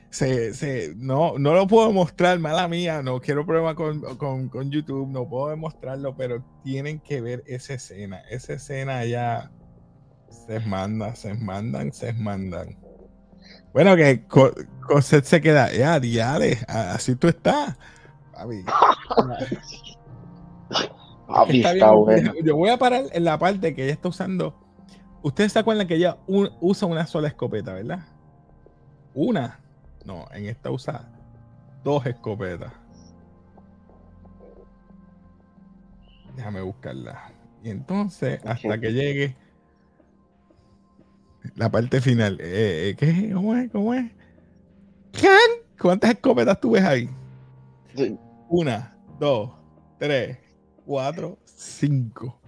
se, 0.10 0.54
se, 0.56 0.94
no, 0.98 1.38
no 1.38 1.54
lo 1.54 1.68
puedo 1.68 1.92
mostrar, 1.92 2.40
mala 2.40 2.68
mía, 2.68 3.04
no 3.04 3.22
quiero 3.22 3.46
problema 3.46 3.76
con, 3.76 4.02
con, 4.18 4.50
con, 4.50 4.72
YouTube, 4.72 5.08
no 5.08 5.30
puedo 5.30 5.50
demostrarlo, 5.50 6.16
pero 6.18 6.44
tienen 6.64 7.00
que 7.00 7.22
ver 7.22 7.44
esa 7.46 7.76
escena. 7.76 8.22
Esa 8.30 8.54
escena 8.54 9.06
ya 9.06 9.52
se 10.32 10.60
manda, 10.62 11.16
se 11.16 11.34
mandan, 11.34 11.92
se 11.94 12.14
mandan. 12.14 12.78
Bueno, 13.74 13.96
que 13.96 14.26
Cosette 14.88 15.26
se 15.26 15.42
queda, 15.42 15.72
ya, 15.72 16.00
diale, 16.00 16.60
así 16.68 17.16
tú 17.16 17.28
estás. 17.28 17.78
Yo 22.44 22.56
voy 22.56 22.70
a 22.70 22.78
parar 22.78 23.06
en 23.12 23.24
la 23.24 23.38
parte 23.38 23.74
que 23.74 23.84
ella 23.84 23.94
está 23.94 24.10
usando. 24.10 24.56
Ustedes 25.22 25.54
se 25.54 25.60
acuerdan 25.60 25.88
que 25.88 25.96
ella 25.96 26.18
usa 26.28 26.88
una 26.88 27.06
sola 27.06 27.28
escopeta, 27.28 27.74
¿verdad? 27.74 28.00
Una. 29.14 29.60
No, 30.04 30.26
en 30.34 30.48
esta 30.48 30.72
usa 30.72 31.08
dos 31.84 32.06
escopetas. 32.06 32.74
Déjame 36.36 36.62
buscarla. 36.62 37.32
Y 37.64 37.70
entonces, 37.70 38.40
hasta 38.46 38.80
que 38.80 38.92
llegue 38.92 39.36
la 41.56 41.70
parte 41.70 42.02
final. 42.02 42.38
Eh, 42.40 42.90
eh, 42.90 42.96
¿Qué? 42.98 43.32
¿Cómo 43.34 43.56
es? 43.56 43.72
¿Cómo 43.72 43.94
es? 43.94 44.12
¿Cuántas 45.80 46.12
escopetas 46.12 46.60
tú 46.60 46.72
ves 46.72 46.84
ahí? 46.84 47.10
Una, 48.50 48.96
dos, 49.20 49.52
tres, 49.98 50.38
cuatro, 50.86 51.38
cinco. 51.46 52.40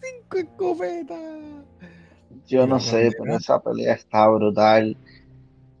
Cinco 0.00 0.38
escopetas. 0.38 1.18
Yo 2.46 2.66
no 2.66 2.78
sé, 2.78 3.10
pero 3.18 3.36
esa 3.36 3.60
pelea 3.60 3.94
está 3.94 4.28
brutal. 4.28 4.96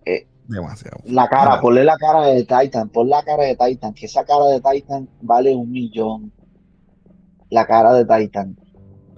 Eh, 0.04 0.26
Demasiado. 0.48 0.98
La 1.04 1.28
cara, 1.28 1.60
ponle 1.60 1.84
la 1.84 1.96
cara 1.96 2.26
de 2.26 2.44
Titan, 2.44 2.88
pon 2.88 3.08
la 3.08 3.22
cara 3.22 3.44
de 3.44 3.56
Titan, 3.56 3.92
que 3.94 4.06
esa 4.06 4.24
cara 4.24 4.46
de 4.46 4.60
Titan 4.60 5.08
vale 5.20 5.54
un 5.54 5.70
millón. 5.70 6.32
La 7.50 7.66
cara 7.66 7.92
de 7.92 8.04
Titan. 8.04 8.56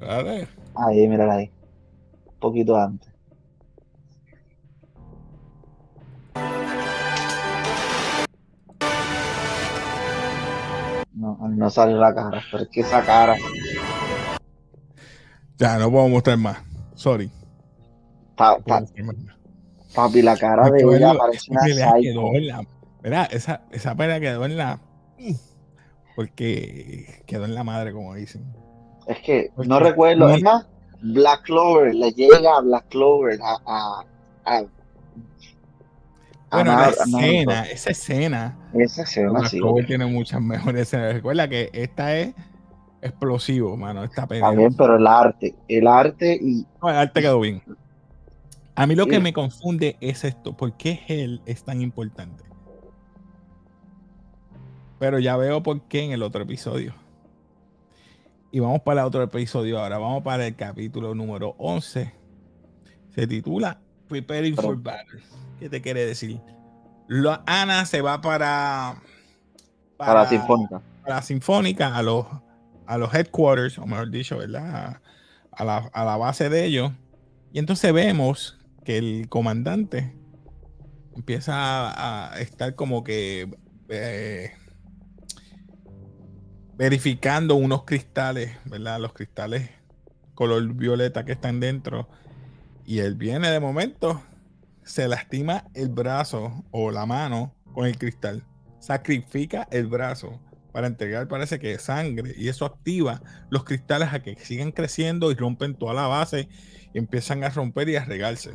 A 0.01 0.23
ver. 0.23 0.49
Ahí, 0.75 1.09
mírala 1.09 1.35
ahí. 1.35 1.51
Un 2.27 2.39
poquito 2.39 2.77
antes. 2.77 3.08
No, 11.37 11.49
no 11.49 11.71
sale 11.71 11.93
la 11.93 12.15
cara, 12.15 12.43
pero 12.51 12.63
es 12.63 12.69
que 12.71 12.81
esa 12.81 13.03
cara. 13.03 13.37
Ya, 15.59 15.79
no 15.79 15.91
puedo 15.91 16.09
mostrar 16.09 16.39
más. 16.39 16.59
Sorry. 16.95 17.31
papi, 18.35 20.23
la 20.23 20.37
cara 20.37 20.71
de 20.71 20.81
ella 20.81 21.15
parece 21.19 21.51
una 21.51 21.61
quedó 22.01 22.35
en 22.35 22.47
la, 22.47 22.67
Mira, 23.03 23.25
esa, 23.25 23.63
esa 23.71 23.95
pelea 23.95 24.21
quedó 24.21 24.47
en 24.47 24.57
la. 24.57 24.81
Porque 26.17 27.23
quedó 27.27 27.45
en 27.45 27.55
la 27.55 27.63
madre, 27.63 27.93
como 27.93 28.15
dicen. 28.15 28.45
Es 29.07 29.21
que 29.21 29.51
no 29.57 29.81
recuerdo, 29.81 30.31
es 30.31 30.43
más, 30.43 30.67
Black 31.03 31.43
Clover, 31.43 31.95
le 31.95 32.11
llega 32.13 32.57
a 32.57 32.61
Black 32.61 32.89
Clover 32.89 33.39
a, 33.43 34.05
a 34.45 34.65
bueno, 36.51 36.73
la 36.73 36.89
escena, 36.89 37.63
esa 37.65 37.91
escena. 37.91 38.59
Esa 38.75 39.03
escena, 39.03 39.47
sí. 39.49 39.61
tiene 39.87 40.07
muchas 40.07 40.41
mejores 40.41 40.83
escenas. 40.83 41.15
Recuerda 41.15 41.49
que 41.49 41.71
esta 41.73 42.17
es 42.17 42.35
explosivo, 43.03 43.77
mano. 43.77 44.05
Esta 44.05 44.23
Está 44.23 44.51
bien, 44.51 44.75
pero 44.75 44.97
el 44.97 45.07
arte, 45.07 45.55
el 45.69 45.87
arte 45.87 46.39
y. 46.41 46.67
No, 46.83 46.91
el 46.91 46.97
arte 46.97 47.21
quedó 47.21 47.41
bien. 47.41 47.63
A 48.75 48.87
mí 48.87 48.95
lo 48.95 49.07
que 49.07 49.21
me 49.21 49.33
confunde 49.33 49.97
es 50.01 50.25
esto. 50.25 50.57
¿Por 50.57 50.77
qué 50.77 51.03
él 51.09 51.43
es 51.47 51.65
tan 51.65 51.83
importante? 51.83 52.45
Pero 54.99 55.19
ya 55.19 55.37
veo 55.37 55.63
por 55.63 55.83
qué 55.83 56.05
en 56.05 56.13
el 56.13 56.23
otro 56.23 56.43
episodio. 56.43 56.95
Y 58.51 58.61
vamos 58.61 58.81
para 58.81 59.03
el 59.03 59.07
otro 59.07 59.23
episodio 59.23 59.79
ahora. 59.81 59.99
Vamos 59.99 60.23
para 60.23 60.47
el 60.47 60.55
capítulo 60.57 61.15
número 61.15 61.55
11. 61.59 62.13
Se 63.15 63.27
titula 63.27 63.81
Preparing 64.09 64.57
for 64.57 64.81
Battle. 64.81 65.21
¿Qué 65.59 65.69
te 65.69 65.81
quiere 65.81 66.05
decir? 66.07 66.41
Ana 67.47 67.85
se 67.85 68.01
va 68.01 68.21
para, 68.21 69.03
para, 69.97 70.23
la 70.23 70.29
Sinfónica. 70.29 70.83
Para 71.03 71.17
la 71.17 71.23
Sinfónica, 71.23 71.97
a 71.97 72.03
los, 72.03 72.27
a 72.87 72.99
los 72.99 73.13
headquarters, 73.15 73.79
o 73.79 73.87
mejor 73.87 74.11
dicho, 74.11 74.39
¿verdad? 74.39 75.01
A 75.53 75.65
la, 75.65 76.17
base 76.17 76.49
de 76.49 76.65
ellos. 76.65 76.93
Y 77.53 77.59
entonces 77.59 77.93
vemos 77.93 78.59
que 78.85 78.99
el 78.99 79.29
comandante 79.29 80.15
empieza 81.17 82.31
a, 82.31 82.39
estar 82.39 82.75
como 82.75 83.03
que 83.03 83.51
eh, 83.89 84.53
verificando 86.77 87.57
unos 87.57 87.85
cristales, 87.85 88.57
¿verdad? 88.67 89.01
Los 89.01 89.13
cristales 89.13 89.71
color 90.39 90.73
violeta 90.75 91.25
que 91.25 91.33
están 91.33 91.59
dentro. 91.59 92.09
Y 92.87 93.01
él 93.01 93.17
viene 93.17 93.51
de 93.51 93.59
momento 93.59 94.23
se 94.89 95.07
lastima 95.07 95.65
el 95.75 95.91
brazo 95.91 96.65
o 96.71 96.91
la 96.91 97.07
mano 97.07 97.55
con 97.75 97.87
el 97.87 97.99
cristal. 97.99 98.45
Sacrifica 98.81 99.69
el 99.71 99.87
brazo 99.87 100.41
para 100.73 100.87
entregar, 100.87 101.29
parece 101.29 101.59
que 101.59 101.79
sangre, 101.79 102.35
y 102.37 102.49
eso 102.49 102.65
activa 102.65 103.21
los 103.51 103.65
cristales 103.65 104.13
a 104.13 104.23
que 104.23 104.37
sigan 104.37 104.73
creciendo 104.73 105.31
y 105.31 105.35
rompen 105.35 105.75
toda 105.75 105.95
la 105.95 106.07
base 106.07 106.49
y 106.95 106.99
empiezan 106.99 107.45
a 107.45 107.51
romper 107.51 107.89
y 107.89 107.97
a 107.97 108.05
regarse. 108.05 108.53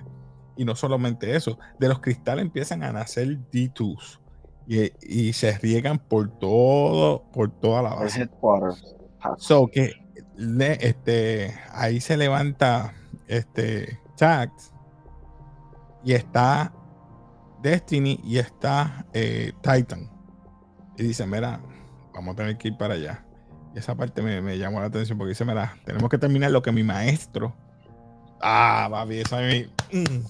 Y 0.55 0.65
no 0.65 0.75
solamente 0.75 1.35
eso, 1.35 1.59
de 1.79 1.87
los 1.87 1.99
cristales 1.99 2.43
empiezan 2.43 2.83
a 2.83 2.91
nacer 2.91 3.27
D2s 3.51 4.19
y, 4.67 5.33
se 5.33 5.57
riegan 5.57 5.99
por 5.99 6.39
todo, 6.39 7.23
por 7.31 7.51
toda 7.59 7.81
la 7.81 7.95
base. 7.95 8.29
So 9.37 9.67
que 9.67 9.93
este, 10.59 11.53
ahí 11.71 11.99
se 11.99 12.17
levanta 12.17 12.93
este 13.27 13.99
y 16.03 16.13
está 16.13 16.74
Destiny 17.62 18.19
y 18.24 18.38
está 18.38 19.05
eh, 19.13 19.53
Titan. 19.62 20.10
Y 20.98 21.03
dice, 21.03 21.25
mira, 21.25 21.62
vamos 22.13 22.33
a 22.33 22.36
tener 22.36 22.57
que 22.57 22.67
ir 22.67 22.77
para 22.77 22.95
allá. 22.95 23.25
Y 23.74 23.79
esa 23.79 23.95
parte 23.95 24.22
me, 24.22 24.57
llamó 24.57 24.79
la 24.79 24.88
atención 24.88 25.17
porque 25.17 25.29
dice, 25.29 25.45
mira, 25.45 25.77
tenemos 25.86 26.10
que 26.10 26.17
terminar 26.17 26.51
lo 26.51 26.62
que 26.62 26.72
mi 26.72 26.83
maestro. 26.83 27.53
Ah, 28.41 28.88
papi, 28.91 29.19
eso 29.19 29.38
a 29.38 29.41
mí. 29.41 29.65
Mm. 29.91 30.25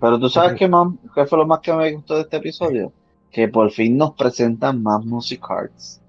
Pero 0.00 0.18
tú 0.18 0.28
sabes 0.28 0.58
qué, 0.58 0.70
qué 1.14 1.26
fue 1.26 1.38
lo 1.38 1.46
más 1.46 1.60
que 1.60 1.72
me 1.72 1.92
gustó 1.92 2.16
de 2.16 2.22
este 2.22 2.38
episodio? 2.38 2.92
Que 3.30 3.48
por 3.48 3.70
fin 3.70 3.96
nos 3.96 4.14
presentan 4.14 4.82
más 4.82 5.04
music 5.04 5.40
cards. 5.46 6.00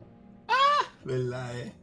Ah, 0.48 0.86
verdad, 1.04 1.60
eh. 1.60 1.74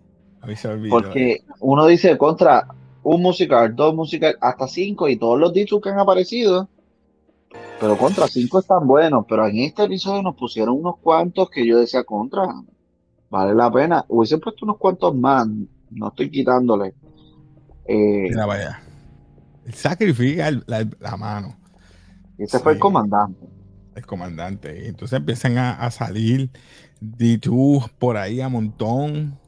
A 0.41 0.47
mí 0.47 0.57
se 0.57 0.69
olvidó. 0.69 0.91
Porque 0.91 1.33
eh. 1.33 1.45
uno 1.61 1.87
dice 1.87 2.17
contra, 2.19 2.67
un 3.03 3.23
musical, 3.23 3.75
dos 3.75 3.95
musicales, 3.95 4.37
hasta 4.41 4.69
cinco 4.69 5.09
y 5.09 5.17
todos 5.17 5.39
los 5.39 5.53
dichos 5.53 5.81
que 5.81 5.91
han 5.91 5.99
aparecido. 5.99 6.69
Pero 7.81 7.99
contra 7.99 8.29
cinco 8.29 8.61
están 8.61 8.87
buenos, 8.87 9.27
pero 9.29 9.47
en 9.47 9.59
este 9.59 9.85
episodio 9.85 10.23
nos 10.23 10.37
pusieron 10.37 10.77
unos 10.77 10.99
cuantos 10.99 11.51
que 11.51 11.67
yo 11.67 11.79
decía 11.79 12.05
contra. 12.05 12.43
Vale 13.29 13.55
la 13.55 13.71
pena. 13.71 14.05
Hubiese 14.09 14.39
puesto 14.39 14.65
unos 14.65 14.79
cuantos 14.79 15.15
más. 15.17 15.47
No 15.91 16.09
estoy 16.09 16.31
quitándole. 16.31 16.95
Eh, 17.87 18.29
Mira, 18.29 18.47
vaya. 18.47 18.83
Sacrifica 19.73 20.51
la, 20.67 21.17
mano. 21.17 21.57
Este 22.39 22.59
fue 22.59 22.75
el 22.75 22.79
comandante. 22.79 23.47
El 23.95 24.07
comandante. 24.07 24.89
Entonces 24.89 25.19
empiezan 25.19 25.59
a, 25.59 25.73
a 25.73 25.91
salir 25.91 26.51
D2 27.01 27.91
por 27.99 28.17
ahí 28.17 28.41
a 28.41 28.49
montón 28.49 29.39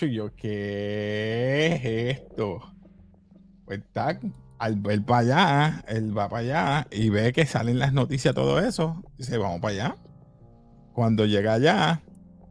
yo, 0.00 0.34
¿qué 0.34 1.66
es 1.66 2.18
esto? 2.18 2.60
Pues 3.64 3.80
al 4.58 4.76
ver 4.76 5.04
para 5.04 5.18
allá, 5.20 5.84
él 5.88 6.16
va 6.16 6.28
para 6.28 6.42
allá 6.42 6.88
y 6.90 7.10
ve 7.10 7.32
que 7.32 7.46
salen 7.46 7.78
las 7.78 7.92
noticias, 7.92 8.34
todo 8.34 8.58
eso, 8.60 9.02
dice, 9.18 9.38
vamos 9.38 9.60
para 9.60 9.74
allá. 9.74 9.96
Cuando 10.92 11.26
llega 11.26 11.54
allá, 11.54 12.02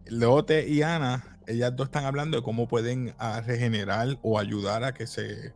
Lote 0.07 0.67
y 0.67 0.81
Ana, 0.81 1.37
ellas 1.47 1.75
dos 1.75 1.87
están 1.87 2.05
hablando 2.05 2.37
de 2.37 2.43
cómo 2.43 2.67
pueden 2.67 3.13
ah, 3.17 3.41
regenerar 3.45 4.17
o 4.21 4.39
ayudar 4.39 4.83
a 4.83 4.93
que 4.93 5.07
se 5.07 5.53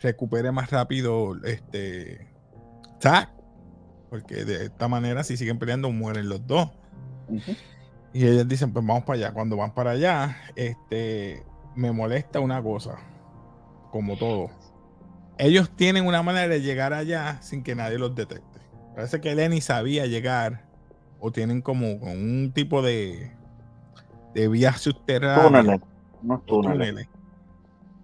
recupere 0.00 0.52
más 0.52 0.70
rápido 0.70 1.36
este 1.44 2.28
Tac. 3.00 3.30
Porque 4.10 4.44
de 4.44 4.66
esta 4.66 4.88
manera, 4.88 5.22
si 5.24 5.36
siguen 5.36 5.58
peleando, 5.58 5.90
mueren 5.90 6.28
los 6.28 6.46
dos. 6.46 6.70
Y 8.12 8.26
ellas 8.26 8.48
dicen, 8.48 8.72
pues 8.72 8.84
vamos 8.84 9.04
para 9.04 9.18
allá. 9.18 9.32
Cuando 9.32 9.56
van 9.56 9.74
para 9.74 9.92
allá, 9.92 10.36
este, 10.56 11.44
me 11.74 11.92
molesta 11.92 12.40
una 12.40 12.62
cosa, 12.62 12.98
como 13.90 14.16
todo. 14.16 14.50
Ellos 15.38 15.70
tienen 15.76 16.06
una 16.06 16.22
manera 16.22 16.48
de 16.48 16.60
llegar 16.60 16.92
allá 16.92 17.40
sin 17.42 17.62
que 17.62 17.74
nadie 17.74 17.98
los 17.98 18.14
detecte. 18.14 18.60
Parece 18.94 19.20
que 19.20 19.34
Lenny 19.34 19.60
sabía 19.60 20.06
llegar 20.06 20.64
o 21.20 21.30
tienen 21.30 21.62
como 21.62 21.92
un 21.92 22.52
tipo 22.54 22.82
de, 22.82 23.30
de 24.34 24.48
vía 24.48 24.72
subterránea. 24.72 25.80
unos 26.22 26.46
túneles. 26.46 27.08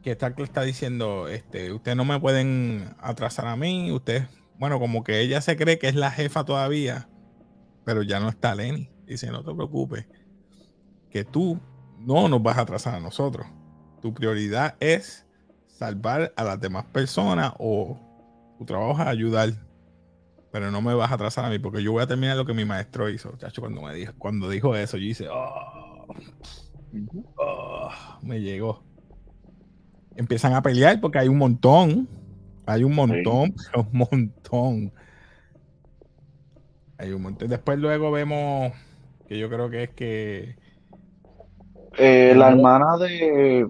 Que 0.02 0.16
que 0.16 0.42
está 0.42 0.62
diciendo, 0.62 1.28
este, 1.28 1.72
ustedes 1.72 1.96
no 1.96 2.04
me 2.04 2.20
pueden 2.20 2.94
atrasar 3.00 3.46
a 3.46 3.56
mí, 3.56 3.90
usted, 3.90 4.28
bueno, 4.58 4.78
como 4.78 5.02
que 5.02 5.20
ella 5.20 5.40
se 5.40 5.56
cree 5.56 5.78
que 5.78 5.88
es 5.88 5.94
la 5.94 6.10
jefa 6.10 6.44
todavía, 6.44 7.08
pero 7.84 8.02
ya 8.02 8.20
no 8.20 8.28
está 8.28 8.54
Lenny. 8.54 8.93
Dice, 9.06 9.30
no 9.30 9.44
te 9.44 9.54
preocupes, 9.54 10.06
que 11.10 11.24
tú 11.24 11.60
no 11.98 12.28
nos 12.28 12.42
vas 12.42 12.58
a 12.58 12.62
atrasar 12.62 12.94
a 12.94 13.00
nosotros. 13.00 13.46
Tu 14.00 14.12
prioridad 14.12 14.76
es 14.80 15.26
salvar 15.66 16.32
a 16.36 16.44
las 16.44 16.60
demás 16.60 16.84
personas 16.86 17.52
o 17.58 17.98
tu 18.58 18.64
trabajo 18.64 19.00
es 19.02 19.08
ayudar. 19.08 19.50
Pero 20.50 20.70
no 20.70 20.80
me 20.80 20.94
vas 20.94 21.10
a 21.10 21.14
atrasar 21.14 21.44
a 21.44 21.50
mí 21.50 21.58
porque 21.58 21.82
yo 21.82 21.92
voy 21.92 22.02
a 22.02 22.06
terminar 22.06 22.36
lo 22.36 22.46
que 22.46 22.54
mi 22.54 22.64
maestro 22.64 23.08
hizo. 23.08 23.36
Chacho, 23.36 23.60
cuando 23.60 23.82
me 23.82 23.94
dijo, 23.94 24.12
cuando 24.18 24.48
dijo 24.48 24.76
eso, 24.76 24.96
yo 24.96 25.06
hice, 25.06 25.28
oh, 25.28 26.06
oh, 27.36 27.90
me 28.22 28.40
llegó. 28.40 28.84
Empiezan 30.16 30.54
a 30.54 30.62
pelear 30.62 31.00
porque 31.00 31.18
hay 31.18 31.28
un 31.28 31.38
montón. 31.38 32.08
Hay 32.66 32.84
un 32.84 32.94
montón, 32.94 33.54
un 33.74 33.88
montón. 33.92 34.92
Hay 36.98 37.12
un 37.12 37.22
montón. 37.22 37.48
Después 37.48 37.78
luego 37.78 38.10
vemos 38.10 38.72
que 39.28 39.38
yo 39.38 39.48
creo 39.48 39.70
que 39.70 39.82
es 39.84 39.90
que 39.90 40.56
eh, 41.98 42.34
la 42.36 42.48
hermana 42.48 42.96
de. 42.98 43.68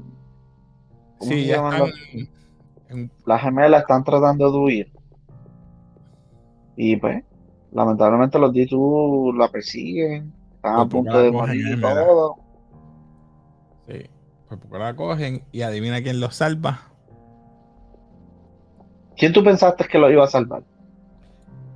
sí, 1.20 1.46
ya 1.46 1.56
están, 1.56 3.10
Las 3.26 3.42
gemelas 3.42 3.82
están 3.82 4.04
tratando 4.04 4.50
de 4.50 4.58
huir. 4.58 4.92
Y 6.76 6.96
pues, 6.96 7.22
lamentablemente 7.72 8.38
los 8.38 8.52
D2 8.52 9.36
la 9.36 9.48
persiguen. 9.48 10.32
Están 10.56 10.80
a 10.80 10.86
punto 10.86 11.18
de 11.18 11.30
morir 11.30 11.80
todo. 11.80 12.36
Sí, 13.86 14.06
pues 14.48 14.60
porque 14.60 14.78
la 14.78 14.96
cogen 14.96 15.44
y 15.52 15.62
adivina 15.62 16.02
quién 16.02 16.20
los 16.20 16.36
salva. 16.36 16.90
¿Quién 19.16 19.32
tú 19.32 19.44
pensaste 19.44 19.86
que 19.86 19.98
lo 19.98 20.10
iba 20.10 20.24
a 20.24 20.28
salvar? 20.28 20.64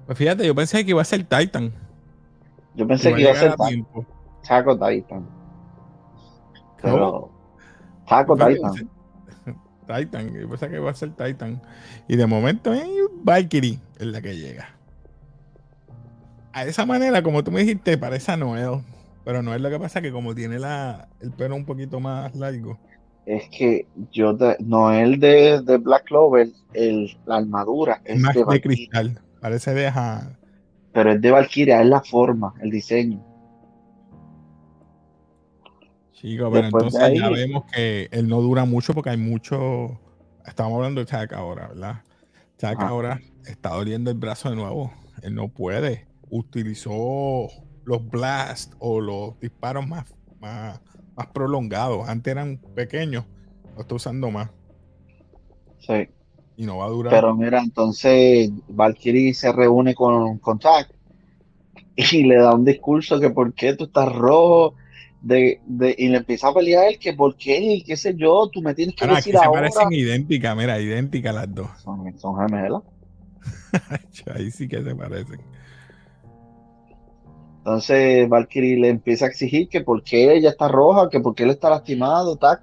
Pues 0.07 0.19
fíjate, 0.19 0.47
yo 0.47 0.55
pensé 0.55 0.85
que 0.85 0.91
iba 0.91 1.03
a 1.03 1.05
ser 1.05 1.23
Titan. 1.25 1.73
Yo 2.79 2.87
pensé 2.87 3.13
que 3.13 3.23
iba 3.23 3.33
a 3.33 3.35
ser 3.35 3.57
Titan. 3.57 4.07
Chaco 4.43 4.79
Titan. 4.79 5.27
Pero. 6.81 7.29
Taco 8.09 8.37
Titan. 8.37 8.89
Titan, 9.89 10.33
yo 10.33 10.49
pensé 10.49 10.69
que 10.71 10.79
va 10.79 10.93
a 10.93 10.95
ser 10.95 11.11
Titan. 11.11 11.61
Y 12.07 12.15
de 12.15 12.27
momento, 12.27 12.73
eh, 12.73 12.87
Valkyrie 13.25 13.81
es 13.99 14.07
la 14.07 14.23
que 14.23 14.37
llega. 14.37 14.69
A 16.53 16.65
esa 16.65 16.87
manera, 16.87 17.21
como 17.23 17.43
tú 17.43 17.51
me 17.51 17.61
dijiste, 17.61 17.99
parece 17.99 18.31
a 18.31 18.37
Noel. 18.37 18.83
Pero 19.25 19.43
no 19.43 19.55
es 19.55 19.61
lo 19.61 19.71
que 19.71 19.81
pasa 19.81 20.01
que 20.01 20.13
como 20.13 20.35
tiene 20.37 20.61
la, 20.61 21.09
el 21.21 21.33
pelo 21.33 21.57
un 21.57 21.65
poquito 21.65 21.99
más 21.99 22.35
largo. 22.37 22.79
Es 23.27 23.49
que 23.51 23.87
yo, 24.13 24.39
Noel 24.61 25.19
de, 25.19 25.63
de 25.63 25.79
Black 25.79 26.05
Clover, 26.05 26.49
el, 26.75 27.19
la 27.27 27.37
armadura 27.39 28.01
es, 28.05 28.21
más 28.21 28.35
de, 28.35 28.61
cristal. 28.61 29.21
Parece 29.41 29.75
de. 29.75 29.91
Pero 30.93 31.13
es 31.13 31.21
de 31.21 31.31
Valkyria, 31.31 31.81
es 31.81 31.89
la 31.89 32.01
forma, 32.01 32.55
el 32.61 32.71
diseño. 32.71 33.25
Chico, 36.13 36.51
pero 36.51 36.67
entonces 36.67 37.17
ya 37.17 37.31
vemos 37.31 37.65
que 37.73 38.09
él 38.11 38.27
no 38.27 38.41
dura 38.41 38.65
mucho 38.65 38.93
porque 38.93 39.11
hay 39.11 39.17
mucho. 39.17 40.01
Estamos 40.45 40.75
hablando 40.75 41.05
de 41.05 41.07
Chuck 41.07 41.33
ahora, 41.33 41.69
¿verdad? 41.69 42.03
Chuck 42.59 42.81
ahora 42.81 43.21
está 43.47 43.71
doliendo 43.71 44.11
el 44.11 44.17
brazo 44.17 44.51
de 44.51 44.57
nuevo. 44.57 44.93
Él 45.23 45.35
no 45.35 45.49
puede. 45.49 46.09
Utilizó 46.29 47.49
los 47.85 48.09
blasts 48.09 48.75
o 48.81 49.01
los 49.01 49.39
disparos 49.39 49.87
más, 49.87 50.13
más, 50.41 50.81
prolongados. 51.33 52.09
Antes 52.09 52.33
eran 52.33 52.59
pequeños, 52.75 53.25
lo 53.77 53.83
está 53.83 53.95
usando 53.95 54.31
más. 54.31 54.51
Sí. 55.79 56.09
Y 56.59 56.67
no 56.67 56.77
va 56.77 56.87
a 56.87 56.89
durar. 56.89 57.15
Pero 57.15 57.35
mira, 57.35 57.61
entonces 57.63 58.51
Valkyrie 58.69 59.33
se 59.33 59.53
reúne 59.53 59.95
con, 59.95 60.39
con 60.39 60.59
Chuck 60.59 60.89
y 61.95 62.25
le 62.25 62.37
da 62.37 62.55
un 62.55 62.65
discurso 62.65 63.19
que 63.21 63.31
por 63.31 63.55
qué 63.55 63.75
tú 63.75 63.85
estás 63.85 64.13
rojo 64.13 64.75
de, 65.23 65.61
de, 65.67 65.95
y 65.97 66.09
le 66.09 66.19
empieza 66.19 66.49
a 66.49 66.55
pelear 66.55 66.89
él 66.89 66.99
que 66.99 67.13
por 67.13 67.37
qué, 67.37 67.83
qué 67.87 67.97
sé 67.97 68.15
yo, 68.17 68.49
tú 68.53 68.61
me 68.61 68.75
tienes 68.75 68.97
que 68.97 69.07
decir 69.07 69.37
se 69.37 69.49
parecen 69.49 69.93
idénticas, 69.93 70.57
mira, 70.57 70.81
idénticas 70.81 71.35
las 71.35 71.55
dos. 71.55 71.69
Son, 71.81 72.19
son 72.19 72.37
gemelas. 72.37 72.83
Ahí 74.35 74.51
sí 74.51 74.69
que 74.69 74.83
se 74.83 74.95
parecen. 74.95 75.41
Entonces 77.59 78.29
Valkyrie 78.29 78.81
le 78.81 78.89
empieza 78.89 79.27
a 79.27 79.29
exigir 79.29 79.69
que 79.69 79.83
por 79.83 80.03
qué 80.03 80.35
ella 80.35 80.51
está 80.51 80.69
roja, 80.69 81.09
que 81.09 81.21
por 81.21 81.35
qué 81.35 81.45
él 81.45 81.51
está 81.51 81.71
lastimado, 81.71 82.37
tac. 82.37 82.63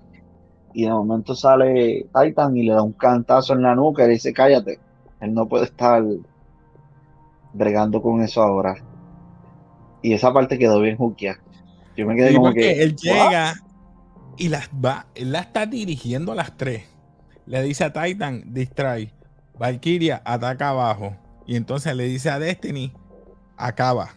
Y 0.76 0.84
de 0.84 0.90
momento 0.90 1.36
sale 1.36 2.06
Titan 2.14 2.58
y 2.58 2.64
le 2.64 2.74
da 2.74 2.82
un 2.82 2.92
cantazo 2.92 3.54
en 3.54 3.62
la 3.62 3.76
nuca 3.76 4.04
y 4.04 4.08
le 4.08 4.14
dice, 4.16 4.34
cállate, 4.34 4.78
él 5.22 5.34
no 5.34 5.48
puede 5.48 5.64
estar 5.64 6.04
bregando 7.54 8.02
con 8.02 8.22
eso 8.22 8.44
ahora. 8.44 8.76
Y 10.02 10.12
esa 10.12 10.34
parte 10.34 10.60
quedó 10.60 10.82
bien 10.82 10.98
juquia. 10.98 11.40
Yo 11.96 12.06
me 12.06 12.18
quedé 12.18 12.36
como 12.36 12.52
que. 12.52 12.84
Él 12.84 12.94
llega 12.98 13.54
y 14.36 14.50
las 14.50 14.70
va, 14.70 15.06
él 15.16 15.32
la 15.32 15.40
está 15.40 15.66
dirigiendo 15.66 16.34
a 16.34 16.36
las 16.36 16.58
tres. 16.58 16.84
Le 17.46 17.64
dice 17.64 17.86
a 17.86 17.94
Titan, 17.94 18.44
distrae. 18.54 19.14
Valkyria 19.58 20.22
ataca 20.26 20.72
abajo. 20.72 21.16
Y 21.48 21.56
entonces 21.56 21.96
le 21.96 22.04
dice 22.04 22.30
a 22.30 22.38
Destiny, 22.38 22.92
acaba. 23.56 24.10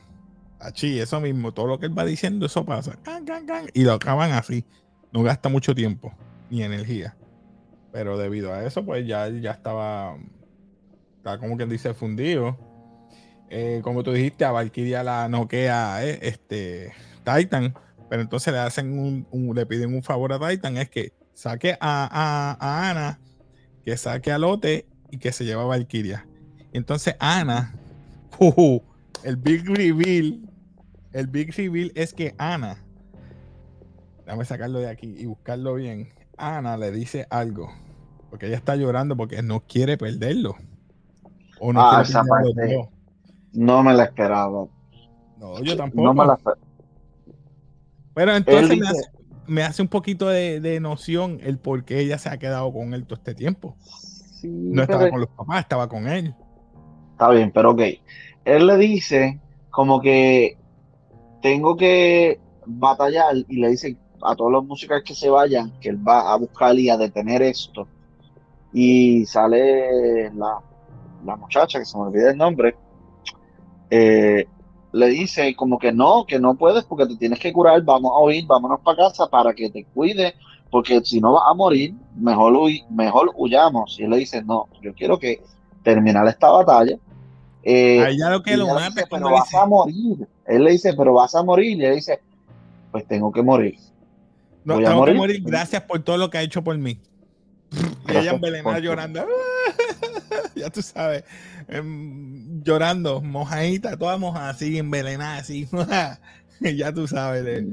Así, 0.59 0.99
eso 0.99 1.21
mismo, 1.21 1.55
todo 1.55 1.68
lo 1.68 1.79
que 1.79 1.87
él 1.87 1.97
va 1.97 2.05
diciendo, 2.05 2.47
eso 2.47 2.64
pasa. 2.64 2.99
y 3.75 3.85
lo 3.85 3.92
acaban 3.92 4.33
así. 4.33 4.64
No 5.12 5.23
gasta 5.23 5.49
mucho 5.49 5.73
tiempo 5.73 6.12
ni 6.51 6.63
energía. 6.63 7.17
Pero 7.93 8.19
debido 8.19 8.53
a 8.53 8.65
eso, 8.65 8.85
pues 8.85 9.07
ya, 9.07 9.29
ya 9.29 9.53
estaba, 9.53 10.17
estaba 11.17 11.39
como 11.39 11.57
quien 11.57 11.69
dice 11.69 11.95
fundido. 11.95 12.57
Eh, 13.51 13.81
como 13.83 14.03
tú 14.03 14.13
dijiste, 14.13 14.45
a 14.45 14.53
Valkyria 14.53 15.03
la 15.03 15.29
noquea 15.29 16.05
eh, 16.05 16.19
este, 16.23 16.93
Titan, 17.25 17.75
pero 18.11 18.21
entonces 18.21 18.53
le 18.53 18.59
hacen 18.59 19.27
un, 19.31 19.55
le 19.55 19.65
piden 19.65 19.95
un 19.95 20.03
favor 20.03 20.33
a 20.33 20.49
Titan, 20.49 20.77
es 20.77 20.91
que 20.91 21.13
saque 21.33 21.77
a, 21.81 22.57
a, 22.61 22.91
Ana, 22.91 23.19
que 23.85 23.97
saque 23.97 24.33
a 24.33 24.39
Lote 24.39 24.87
y 25.11 25.19
que 25.19 25.33
se 25.33 25.45
lleva 25.45 25.63
a 25.63 25.67
Valkyria. 25.67 26.27
Entonces 26.75 27.17
Ana, 27.21 27.75
el 29.25 29.37
big 29.37 29.67
reveal, 29.67 30.41
el 31.13 31.27
big 31.27 31.57
reveal 31.57 31.91
es 31.95 32.13
que 32.13 32.35
Ana, 32.37 32.85
déjame 34.27 34.45
sacarlo 34.45 34.79
de 34.81 34.91
aquí 34.91 35.15
y 35.19 35.25
buscarlo 35.25 35.75
bien. 35.75 36.17
Ana 36.38 36.77
le 36.77 36.90
dice 36.90 37.27
algo, 37.31 37.70
porque 38.31 38.46
ella 38.46 38.57
está 38.57 38.77
llorando 38.77 39.16
porque 39.16 39.42
no 39.42 39.61
quiere 39.61 39.98
perderlo. 39.98 40.57
O 41.61 41.72
no 41.72 41.81
ah, 41.81 42.03
esa 42.03 42.22
parte 42.24 42.88
no 43.53 43.83
me 43.83 43.94
la 43.94 44.05
esperaba. 44.05 44.66
No, 45.38 45.62
yo 45.62 45.77
tampoco. 45.77 46.03
No 46.03 46.14
me 46.14 46.27
la 46.27 46.35
esperaba. 46.35 46.61
Pero 48.14 48.35
entonces 48.35 49.11
me, 49.46 49.62
hace, 49.62 49.83
un 49.83 49.88
poquito 49.88 50.29
de, 50.29 50.79
noción 50.81 51.38
el 51.42 51.59
por 51.59 51.85
qué 51.85 52.01
ella 52.01 52.18
se 52.18 52.29
ha 52.29 52.38
quedado 52.38 52.72
con 52.72 52.94
él 52.94 53.05
todo 53.05 53.16
este 53.16 53.35
tiempo. 53.35 53.77
no 54.42 54.83
estaba 54.83 55.09
con 55.09 55.20
los 55.20 55.31
papás, 55.31 55.61
estaba 55.61 55.88
con 55.88 56.09
él. 56.09 56.35
Está 57.12 57.31
bien, 57.31 57.53
pero 57.53 57.70
ok. 57.72 57.83
Él 58.44 58.66
le 58.66 58.77
dice 58.77 59.40
como 59.70 60.01
que 60.01 60.57
tengo 61.42 61.77
que 61.77 62.40
batallar 62.66 63.37
y 63.48 63.61
le 63.61 63.68
dice 63.68 63.96
a 64.22 64.35
todos 64.37 64.52
los 64.52 64.64
músicos 64.64 65.02
que 65.04 65.14
se 65.14 65.31
vayan 65.31 65.72
que 65.81 65.88
él 65.90 66.09
va 66.09 66.33
a 66.33 66.37
buscar 66.37 66.76
y 66.78 66.90
a 66.90 66.96
detener 66.96 67.42
esto. 67.42 67.87
Y 68.72 69.24
sale 69.26 70.31
la, 70.35 70.61
la 71.24 71.37
muchacha, 71.37 71.78
que 71.78 71.85
se 71.85 71.96
me 71.96 72.04
olvida 72.04 72.31
el 72.31 72.37
nombre, 72.37 72.76
eh, 73.90 74.46
le 74.92 75.07
dice 75.09 75.54
como 75.54 75.78
que 75.78 75.92
no, 75.92 76.24
que 76.26 76.38
no 76.38 76.54
puedes 76.54 76.85
porque 76.85 77.07
te 77.07 77.16
tienes 77.16 77.38
que 77.38 77.52
curar, 77.52 77.83
vamos 77.83 78.12
a 78.14 78.24
huir, 78.24 78.46
vámonos 78.46 78.81
para 78.81 78.96
casa 78.96 79.28
para 79.28 79.52
que 79.54 79.70
te 79.70 79.85
cuide, 79.85 80.35
porque 80.70 81.00
si 81.04 81.20
no 81.20 81.33
vas 81.33 81.44
a 81.48 81.54
morir, 81.54 81.94
mejor, 82.16 82.52
mejor 82.90 83.33
huyamos. 83.37 83.98
Y 83.98 84.04
él 84.04 84.11
le 84.11 84.18
dice, 84.18 84.42
no, 84.42 84.68
yo 84.83 84.94
quiero 84.94 85.18
que 85.18 85.42
terminar 85.83 86.26
esta 86.26 86.50
batalla. 86.50 86.96
Eh, 87.62 88.16
ya 88.18 88.31
lo 88.31 88.42
que 88.42 88.57
lo 88.57 88.76
dice, 88.76 89.04
pero 89.11 89.31
vas 89.31 89.52
a 89.54 89.66
morir. 89.66 90.26
Él 90.46 90.64
le 90.64 90.72
dice, 90.72 90.94
pero 90.94 91.14
vas 91.14 91.35
a 91.35 91.42
morir. 91.42 91.78
Y 91.78 91.85
él 91.85 91.94
dice, 91.96 92.20
pues 92.90 93.07
tengo 93.07 93.33
que 93.33 93.42
morir. 93.42 93.78
No, 94.64 94.79
tengo 94.79 95.05
que 95.05 95.14
morir. 95.14 95.42
Gracias 95.44 95.83
por 95.83 96.03
todo 96.03 96.16
lo 96.16 96.31
que 96.31 96.38
ha 96.38 96.42
hecho 96.42 96.62
por 96.62 96.77
mí. 96.77 97.01
Y 98.09 98.16
ella 98.16 98.33
envenenada 98.33 98.79
llorando. 98.79 99.27
ya 100.55 100.71
tú 100.71 100.83
sabes. 100.83 101.25
Em, 101.68 102.62
llorando, 102.62 103.21
mojadita, 103.21 103.97
toda 103.97 104.16
mojada, 104.16 104.51
así, 104.51 104.79
envenenada, 104.79 105.38
así. 105.38 105.68
ya 106.77 106.92
tú 106.92 107.07
sabes. 107.07 107.64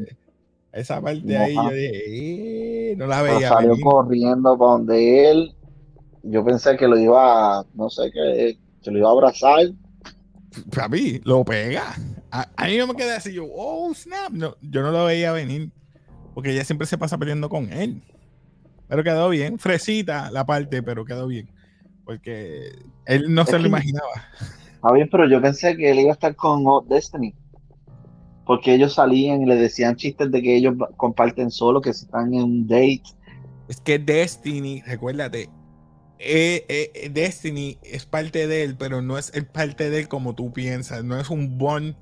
esa 0.73 1.01
parte 1.01 1.37
ahí 1.37 1.55
yo 1.55 1.69
dije, 1.69 2.91
eh", 2.91 2.95
no 2.97 3.07
la 3.07 3.21
veía. 3.21 3.49
salió 3.49 3.75
corriendo 3.81 4.57
para 4.57 4.71
donde 4.71 5.31
él. 5.31 5.55
Yo 6.23 6.43
pensé 6.43 6.75
que 6.75 6.87
lo 6.87 6.97
iba, 6.97 7.63
no 7.75 7.89
sé, 7.89 8.11
que, 8.11 8.57
se 8.81 8.91
lo 8.91 8.97
iba 8.97 9.09
a 9.09 9.11
abrazar. 9.11 9.67
Mí, 10.89 11.21
lo 11.23 11.43
pega. 11.43 11.95
A, 12.31 12.65
mí 12.65 12.75
yo 12.75 12.87
me 12.87 12.95
quedé 12.95 13.13
así, 13.13 13.33
yo, 13.33 13.45
oh, 13.49 13.93
snap. 13.93 14.31
No, 14.31 14.55
yo 14.61 14.81
no 14.81 14.91
lo 14.91 15.05
veía 15.05 15.31
venir. 15.31 15.71
Porque 16.35 16.51
ella 16.51 16.65
siempre 16.65 16.85
se 16.85 16.97
pasa 16.97 17.17
peleando 17.17 17.49
con 17.49 17.71
él. 17.73 18.03
Pero 18.87 19.03
quedó 19.03 19.29
bien. 19.29 19.57
Fresita 19.57 20.29
la 20.29 20.45
parte, 20.45 20.83
pero 20.83 21.05
quedó 21.05 21.25
bien. 21.27 21.49
Porque 22.03 22.73
él 23.05 23.33
no 23.33 23.45
se 23.45 23.57
lo 23.57 23.65
imaginaba. 23.65 24.11
Está 24.75 24.91
bien, 24.91 25.09
pero 25.09 25.27
yo 25.27 25.41
pensé 25.41 25.75
que 25.75 25.89
él 25.89 25.99
iba 25.99 26.11
a 26.11 26.13
estar 26.13 26.35
con 26.35 26.63
Destiny. 26.87 27.33
Porque 28.45 28.75
ellos 28.75 28.93
salían 28.93 29.41
y 29.41 29.45
le 29.45 29.55
decían 29.55 29.95
chistes 29.95 30.29
de 30.29 30.43
que 30.43 30.55
ellos 30.55 30.75
comparten 30.97 31.49
solo, 31.49 31.81
que 31.81 31.89
están 31.89 32.33
en 32.33 32.43
un 32.43 32.67
date. 32.67 33.01
Es 33.67 33.81
que 33.81 33.97
Destiny, 33.97 34.83
recuérdate, 34.85 35.49
eh, 36.19 36.65
eh, 36.69 37.09
Destiny 37.11 37.79
es 37.81 38.05
parte 38.05 38.45
de 38.45 38.63
él, 38.63 38.75
pero 38.77 39.01
no 39.01 39.17
es 39.17 39.31
el 39.33 39.47
parte 39.47 39.89
de 39.89 40.01
él 40.01 40.07
como 40.07 40.35
tú 40.35 40.53
piensas. 40.53 41.03
No 41.03 41.19
es 41.19 41.29
un 41.29 41.57
bond 41.57 41.95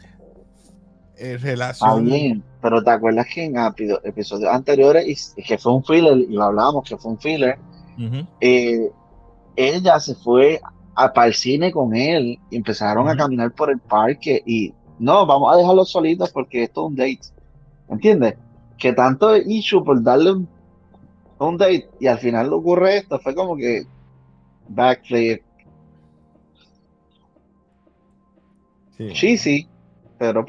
eh, 1.17 1.38
relación. 1.38 2.06
bien, 2.06 2.43
pero 2.62 2.84
te 2.84 2.91
acuerdas 2.91 3.28
que 3.34 3.45
en 3.45 3.56
episodios 4.04 4.52
anteriores, 4.52 5.34
y, 5.38 5.43
que 5.43 5.58
fue 5.58 5.73
un 5.73 5.84
filler, 5.84 6.17
y 6.17 6.34
lo 6.34 6.43
hablábamos 6.43 6.88
que 6.88 6.97
fue 6.97 7.12
un 7.12 7.19
filler, 7.19 7.58
ella 9.56 9.99
se 9.99 10.15
fue 10.15 10.60
a, 10.95 11.13
para 11.13 11.28
el 11.28 11.34
cine 11.34 11.71
con 11.71 11.95
él 11.95 12.39
y 12.49 12.56
empezaron 12.56 13.08
a 13.08 13.15
caminar 13.15 13.52
por 13.52 13.69
el 13.69 13.80
parque 13.80 14.41
y 14.45 14.73
no, 14.99 15.26
vamos 15.26 15.54
a 15.54 15.58
dejarlo 15.58 15.86
solitos 15.86 16.32
porque 16.32 16.63
esto 16.63 16.82
es 16.82 16.88
un 16.88 16.95
date. 16.95 17.19
¿Entiendes? 17.89 18.36
Que 18.78 18.93
tanto 18.93 19.36
issue 19.36 19.84
por 19.84 20.02
darle 20.02 20.32
un, 21.39 21.58
date 21.58 21.89
y 21.99 22.08
al 22.08 22.19
final 22.19 22.49
le 22.49 22.56
ocurre 22.56 22.97
esto, 22.97 23.19
fue 23.19 23.36
como 23.36 23.56
que 23.56 23.84
backflip. 24.69 25.41
Sí, 29.13 29.38
sí, 29.38 29.67
pero 30.17 30.45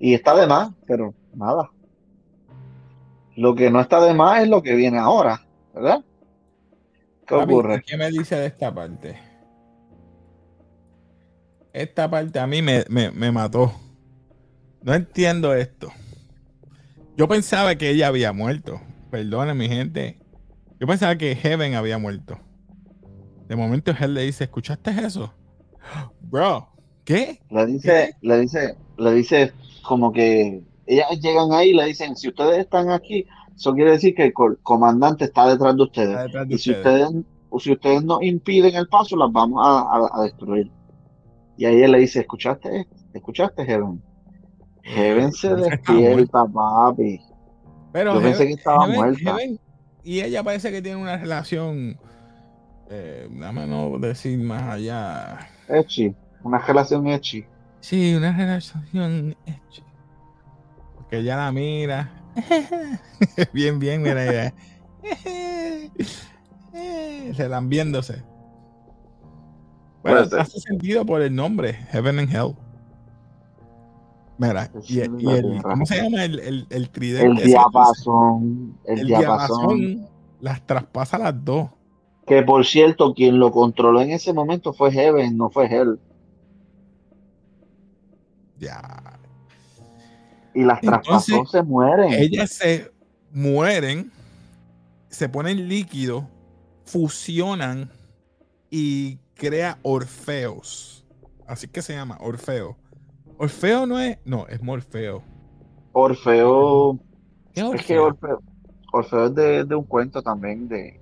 y 0.00 0.14
está 0.14 0.34
de 0.34 0.46
más, 0.46 0.72
pero 0.86 1.14
nada. 1.34 1.70
Lo 3.36 3.54
que 3.54 3.70
no 3.70 3.80
está 3.80 4.00
de 4.00 4.14
más 4.14 4.42
es 4.42 4.48
lo 4.48 4.62
que 4.62 4.74
viene 4.74 4.98
ahora, 4.98 5.46
¿verdad? 5.74 6.02
¿Qué 7.26 7.34
ocurre? 7.34 7.82
¿Qué 7.86 7.96
me 7.96 8.10
dice 8.10 8.34
de 8.34 8.46
esta 8.46 8.74
parte? 8.74 9.18
Esta 11.72 12.10
parte 12.10 12.40
a 12.40 12.46
mí 12.46 12.62
me, 12.62 13.30
mató. 13.30 13.72
No 14.82 14.94
entiendo 14.94 15.54
esto. 15.54 15.92
Yo 17.16 17.28
pensaba 17.28 17.76
que 17.76 17.90
ella 17.90 18.08
había 18.08 18.32
muerto. 18.32 18.80
Perdone, 19.10 19.54
mi 19.54 19.68
gente. 19.68 20.18
Yo 20.80 20.86
pensaba 20.86 21.16
que 21.16 21.36
Heaven 21.36 21.74
había 21.74 21.98
muerto. 21.98 22.38
De 23.46 23.54
momento 23.54 23.92
él 24.00 24.14
le 24.14 24.22
dice, 24.22 24.44
¿escuchaste 24.44 24.90
eso? 24.90 25.32
Bro, 26.20 26.70
¿qué? 27.04 27.40
Le 27.50 27.66
dice, 27.66 28.16
le 28.22 28.40
dice, 28.40 28.76
le 28.96 29.12
dice 29.12 29.52
como 29.82 30.12
que 30.12 30.62
ellas 30.86 31.20
llegan 31.20 31.52
ahí 31.52 31.70
y 31.70 31.74
le 31.74 31.86
dicen, 31.86 32.16
si 32.16 32.28
ustedes 32.28 32.58
están 32.58 32.90
aquí, 32.90 33.26
eso 33.54 33.74
quiere 33.74 33.92
decir 33.92 34.14
que 34.14 34.24
el 34.24 34.32
comandante 34.62 35.26
está 35.26 35.48
detrás 35.48 35.76
de 35.76 35.82
ustedes. 35.82 36.16
y 36.48 36.58
si 36.58 36.72
ustedes, 36.72 37.08
si 37.58 37.72
ustedes 37.72 38.02
no 38.02 38.22
impiden 38.22 38.74
el 38.74 38.88
paso, 38.88 39.16
las 39.16 39.30
vamos 39.30 39.60
a, 39.62 40.22
destruir. 40.22 40.70
Y 41.56 41.66
ahí 41.66 41.82
él 41.82 41.92
le 41.92 41.98
dice, 41.98 42.20
¿escuchaste? 42.20 42.86
¿Escuchaste, 43.12 43.64
Heaven? 43.64 44.02
Heaven 44.82 45.32
se 45.32 45.54
despierta, 45.54 46.46
papi. 46.46 47.20
Pero 47.92 48.14
Yo 48.14 48.22
pensé 48.22 48.46
que 48.46 48.54
estaba 48.54 48.86
muerta. 48.86 49.36
y 50.02 50.20
ella 50.20 50.42
parece 50.42 50.70
que 50.70 50.80
tiene 50.80 51.00
una 51.00 51.18
relación, 51.18 51.98
eh, 52.88 53.28
dame 53.30 53.66
no 53.66 53.98
decir 53.98 54.38
más 54.38 54.62
allá. 54.62 55.38
Echi, 55.68 56.14
una 56.42 56.58
relación 56.58 57.06
echi. 57.08 57.44
Sí, 57.80 58.14
una 58.14 58.36
relación. 58.36 59.36
Porque 60.96 61.18
ella 61.18 61.36
la 61.36 61.52
mira. 61.52 62.10
bien, 63.52 63.78
bien, 63.78 64.02
mira. 64.02 64.54
Se 67.34 67.48
dan 67.48 67.68
viéndose. 67.68 68.22
Bueno, 70.02 70.20
hace 70.38 70.60
sentido 70.60 71.04
por 71.04 71.20
el 71.20 71.34
nombre, 71.34 71.74
Heaven 71.90 72.20
and 72.20 72.34
Hell. 72.34 72.56
Mira, 74.38 74.70
y, 74.88 75.00
el, 75.00 75.60
¿cómo 75.62 75.84
se 75.84 76.02
llama 76.02 76.24
el, 76.24 76.40
el, 76.40 76.66
el 76.70 76.88
tridente? 76.88 77.42
El 77.42 77.48
diapasón. 77.48 78.78
El, 78.86 79.06
diapasón. 79.06 80.08
Las 80.40 80.66
traspasa 80.66 81.18
las 81.18 81.44
dos. 81.44 81.68
Que 82.26 82.42
por 82.42 82.64
cierto, 82.64 83.12
quien 83.12 83.38
lo 83.38 83.52
controló 83.52 84.00
en 84.00 84.12
ese 84.12 84.32
momento 84.32 84.72
fue 84.72 84.92
Heaven, 84.92 85.36
no 85.36 85.50
fue 85.50 85.66
Hell. 85.66 85.98
Ya. 88.60 89.18
Y 90.54 90.62
las 90.62 90.80
traspasó 90.80 91.44
se 91.46 91.62
mueren. 91.62 92.12
Ellas 92.12 92.50
se 92.50 92.92
mueren, 93.32 94.12
se 95.08 95.28
ponen 95.28 95.68
líquido, 95.68 96.28
fusionan 96.84 97.90
y 98.70 99.16
crea 99.34 99.78
Orfeos. 99.82 101.04
Así 101.46 101.66
que 101.66 101.82
se 101.82 101.94
llama 101.94 102.16
Orfeo. 102.20 102.76
Orfeo 103.38 103.86
no 103.86 103.98
es. 103.98 104.18
No, 104.24 104.46
es 104.46 104.62
Morfeo. 104.62 105.22
Orfeo. 105.92 106.98
Es 107.54 107.86
que 107.86 107.98
Orfeo, 107.98 108.40
Orfeo 108.92 109.26
es 109.26 109.34
de, 109.68 109.74
un 109.74 109.84
cuento 109.84 110.22
también 110.22 110.68
de, 110.68 111.00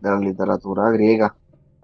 la 0.00 0.18
literatura 0.18 0.90
griega. 0.90 1.34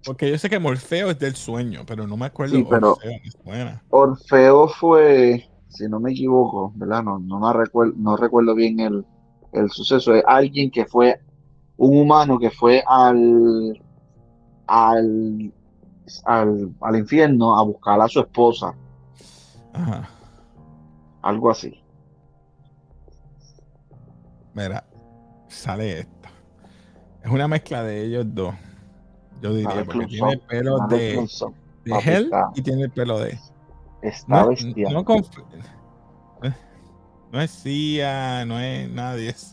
Porque 0.05 0.31
yo 0.31 0.39
sé 0.39 0.51
que 0.51 0.59
Morfeo 0.59 1.11
es 1.11 1.19
del 1.19 1.37
sueño, 1.37 1.85
pero 1.87 2.07
no 2.07 2.17
me 2.17 2.27
acuerdo. 2.27 2.59
Orfeo, 2.59 3.81
Orfeo 3.91 4.69
fue, 4.69 5.49
si 5.69 5.89
no 5.89 6.01
me 6.01 6.13
equivoco, 6.13 6.73
¿verdad? 6.75 7.03
No, 7.03 7.19
no, 7.19 7.39
me 7.39 7.53
recuerdo, 7.53 7.95
no 7.97 8.17
recuerdo 8.17 8.55
bien 8.55 8.81
el, 8.81 9.05
el 9.53 9.71
suceso. 9.71 10.15
Es 10.15 10.25
alguien 10.27 10.71
que 10.71 10.87
fue, 10.87 11.21
un 11.77 11.99
humano 11.99 12.39
que 12.39 12.51
fue 12.51 12.83
al, 12.87 13.81
al 14.67 15.53
al, 16.25 16.97
infierno 16.97 17.59
a 17.59 17.63
buscar 17.63 18.01
a 18.01 18.09
su 18.09 18.21
esposa. 18.21 18.75
Algo 21.23 21.51
así. 21.51 21.83
Mira, 24.55 24.85
sale 25.49 26.01
esto. 26.01 26.29
Es 27.23 27.31
una 27.31 27.49
mezcla 27.49 27.83
de 27.83 28.05
ellos 28.05 28.27
dos. 28.29 28.55
Yo 29.43 29.55
diría, 29.55 29.85
porque 29.85 30.07
tiene 30.07 30.33
el 30.35 30.41
pelo 30.41 30.79
de, 30.89 31.29
de 31.85 31.99
Hell 31.99 32.31
y 32.55 32.63
tiene 32.63 32.83
el 32.83 32.91
pelo 32.91 33.19
de. 33.19 33.39
Está 34.01 34.47
bestia. 34.47 34.89
No, 34.91 35.05
no, 37.33 37.41
es 37.41 37.51
Cia, 37.51 38.45
no 38.45 38.59
es 38.59 38.89
nadie. 38.91 39.35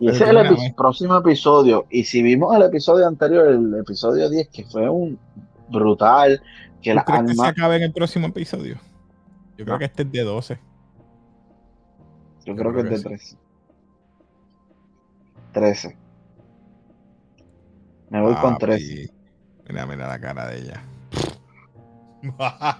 Y 0.00 0.08
ese 0.08 0.24
es 0.24 0.30
el 0.30 0.74
próximo 0.76 1.16
episodio. 1.16 1.86
Y 1.90 2.04
si 2.04 2.22
vimos 2.22 2.54
el 2.54 2.62
episodio 2.62 3.08
anterior, 3.08 3.48
el 3.48 3.74
episodio 3.80 4.30
10, 4.30 4.48
que 4.48 4.64
fue 4.64 4.88
un 4.88 5.18
brutal, 5.68 6.40
que 6.80 6.94
la 6.94 7.04
que 7.04 7.34
se 7.34 7.46
acabe 7.46 7.76
en 7.76 7.82
el 7.82 7.92
próximo 7.92 8.28
episodio? 8.28 8.78
Yo 9.56 9.64
creo 9.64 9.76
que 9.76 9.86
este 9.86 10.02
es 10.02 10.12
de 10.12 10.22
12. 10.22 10.58
Yo, 12.44 12.54
creo, 12.54 12.72
que, 12.72 12.80
es 12.82 12.90
de 12.90 13.08
13. 13.08 13.36
13. 15.52 15.96
Me 18.10 18.20
voy 18.20 18.34
con 18.36 18.58
13. 18.58 19.10
Mira, 19.68 19.86
mira 19.86 20.08
la 20.08 20.18
cara 20.18 20.46
de 20.48 20.58
ella. 20.58 20.82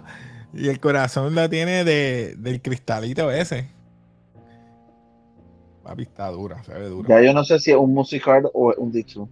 y 0.55 0.69
el 0.69 0.81
corazón 0.81 1.35
la 1.35 1.49
tiene 1.49 1.85
de, 1.85 2.35
del 2.39 2.63
cristalito 2.63 3.31
ese. 3.31 3.71
Papi 5.83 6.03
está 6.03 6.29
dura, 6.29 6.63
se 6.65 6.75
ve 6.75 6.89
dura. 6.89 7.09
Ya 7.09 7.27
yo 7.27 7.33
no 7.33 7.45
sé 7.45 7.59
si 7.59 7.71
es 7.71 7.77
un 7.77 7.95
Music 7.95 8.25
Card 8.25 8.47
o 8.53 8.75
un 8.77 8.93
D2. 8.93 9.29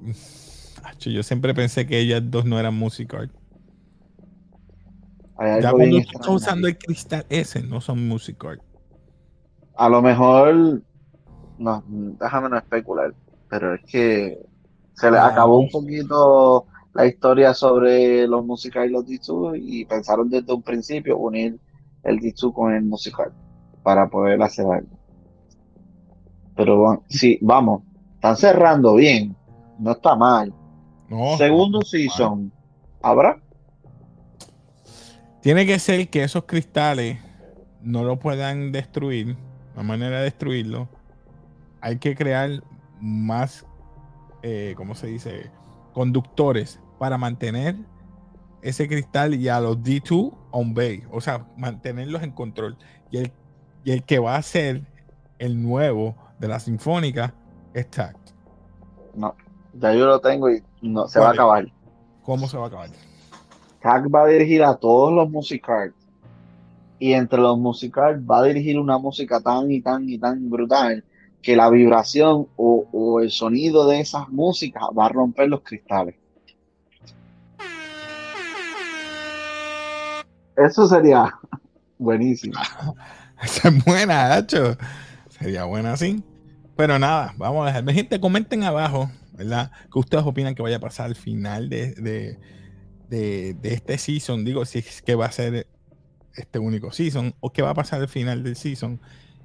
Yo 0.98 1.22
siempre 1.22 1.54
pensé 1.54 1.86
que 1.86 1.98
ellas 2.00 2.22
dos 2.24 2.44
no 2.44 2.58
eran 2.58 2.74
Music 2.74 3.10
Card. 3.10 3.30
Ya 5.38 5.70
cuando 5.70 5.98
tú 5.98 6.02
estás 6.02 6.28
usando 6.28 6.66
el 6.66 6.78
cristal 6.78 7.26
ese, 7.28 7.62
no 7.62 7.80
son 7.80 8.08
Music 8.08 8.38
Card. 8.38 8.58
A 9.76 9.88
lo 9.88 10.00
mejor, 10.00 10.82
no, 11.58 11.82
déjame 11.86 12.48
no 12.48 12.58
especular, 12.58 13.14
pero 13.48 13.74
es 13.74 13.84
que 13.84 14.38
se 14.94 15.10
le 15.10 15.18
ah, 15.18 15.26
acabó 15.26 15.58
un 15.58 15.68
poquito 15.68 16.66
la 16.94 17.06
historia 17.06 17.52
sobre 17.52 18.26
los 18.26 18.44
Music 18.44 18.76
y 18.84 18.88
los 18.88 19.06
D2 19.06 19.60
y 19.62 19.84
pensaron 19.84 20.28
desde 20.30 20.52
un 20.52 20.62
principio 20.62 21.18
unir 21.18 21.58
el 22.02 22.20
Jitsu 22.20 22.52
con 22.52 22.72
el 22.72 22.84
musical 22.84 23.32
para 23.82 24.08
poder 24.08 24.40
hacer 24.42 24.66
algo. 24.66 24.96
Pero 26.56 27.04
sí, 27.08 27.38
vamos, 27.42 27.82
están 28.14 28.36
cerrando 28.36 28.94
bien, 28.94 29.36
no 29.78 29.92
está 29.92 30.16
mal. 30.16 30.52
Segundo 31.36 31.82
season, 31.82 32.50
¿habrá? 33.02 33.40
Tiene 35.42 35.66
que 35.66 35.78
ser 35.78 36.08
que 36.08 36.24
esos 36.24 36.44
cristales 36.44 37.18
no 37.82 38.02
lo 38.02 38.18
puedan 38.18 38.72
destruir, 38.72 39.36
la 39.76 39.82
manera 39.82 40.18
de 40.18 40.24
destruirlo. 40.24 40.88
Hay 41.86 41.98
que 41.98 42.16
crear 42.16 42.64
más, 43.00 43.64
eh, 44.42 44.74
¿cómo 44.76 44.96
se 44.96 45.06
dice? 45.06 45.52
Conductores 45.92 46.80
para 46.98 47.16
mantener 47.16 47.76
ese 48.60 48.88
cristal 48.88 49.34
y 49.36 49.48
a 49.48 49.60
los 49.60 49.78
D2 49.78 50.36
on 50.50 50.74
bay, 50.74 51.04
o 51.12 51.20
sea, 51.20 51.46
mantenerlos 51.56 52.24
en 52.24 52.32
control. 52.32 52.76
Y 53.12 53.18
el, 53.18 53.32
y 53.84 53.92
el 53.92 54.02
que 54.02 54.18
va 54.18 54.34
a 54.34 54.42
ser 54.42 54.82
el 55.38 55.62
nuevo 55.62 56.16
de 56.40 56.48
la 56.48 56.58
Sinfónica 56.58 57.32
es 57.72 57.88
Tact. 57.88 58.30
No, 59.14 59.36
ya 59.74 59.94
yo 59.94 60.06
lo 60.06 60.18
tengo 60.18 60.50
y 60.50 60.64
no 60.82 61.06
se 61.06 61.20
va 61.20 61.28
a 61.28 61.32
acabar. 61.34 61.72
¿Cómo 62.24 62.48
se 62.48 62.56
va 62.56 62.64
a 62.64 62.66
acabar? 62.66 62.90
Tact 63.80 64.12
va 64.12 64.24
a 64.24 64.26
dirigir 64.26 64.64
a 64.64 64.74
todos 64.74 65.12
los 65.12 65.30
musicards 65.30 65.94
y 66.98 67.12
entre 67.12 67.38
los 67.38 67.56
musicales 67.56 68.20
va 68.28 68.40
a 68.40 68.42
dirigir 68.42 68.76
una 68.76 68.98
música 68.98 69.40
tan 69.40 69.70
y 69.70 69.80
tan 69.80 70.08
y 70.08 70.18
tan 70.18 70.50
brutal 70.50 71.04
que 71.46 71.54
la 71.54 71.70
vibración 71.70 72.48
o, 72.56 73.20
el 73.22 73.30
sonido 73.30 73.86
de 73.86 74.00
esas 74.00 74.28
músicas 74.30 74.82
va 74.98 75.06
a 75.06 75.10
romper 75.10 75.48
los 75.48 75.60
cristales. 75.60 76.16
Eso 80.56 80.88
sería 80.88 81.32
buenísimo. 81.98 82.58
Esa 83.40 83.68
es 83.68 83.84
buena, 83.84 84.34
Hacho. 84.34 84.76
Sería 85.28 85.62
buena 85.66 85.92
así. 85.92 86.20
Pero 86.76 86.98
nada, 86.98 87.32
vamos 87.36 87.62
a 87.62 87.66
dejar. 87.66 87.88
Gente, 87.94 88.18
comenten 88.18 88.64
abajo, 88.64 89.08
¿verdad? 89.34 89.70
¿Qué 89.92 90.00
ustedes 90.00 90.24
opinan 90.24 90.56
que 90.56 90.62
vaya 90.62 90.78
a 90.78 90.80
pasar 90.80 91.06
al 91.06 91.14
final 91.14 91.68
de, 91.68 91.92
de, 91.94 92.40
de, 93.08 93.54
de 93.54 93.72
este 93.72 93.98
season? 93.98 94.44
Digo, 94.44 94.64
si 94.64 94.80
es 94.80 95.00
que 95.00 95.14
va 95.14 95.26
a 95.26 95.30
ser 95.30 95.68
este 96.34 96.58
único 96.58 96.90
season 96.90 97.36
o 97.38 97.52
qué 97.52 97.62
va 97.62 97.70
a 97.70 97.74
pasar 97.74 98.00
al 98.00 98.08
final 98.08 98.42
del 98.42 98.56
season 98.56 99.00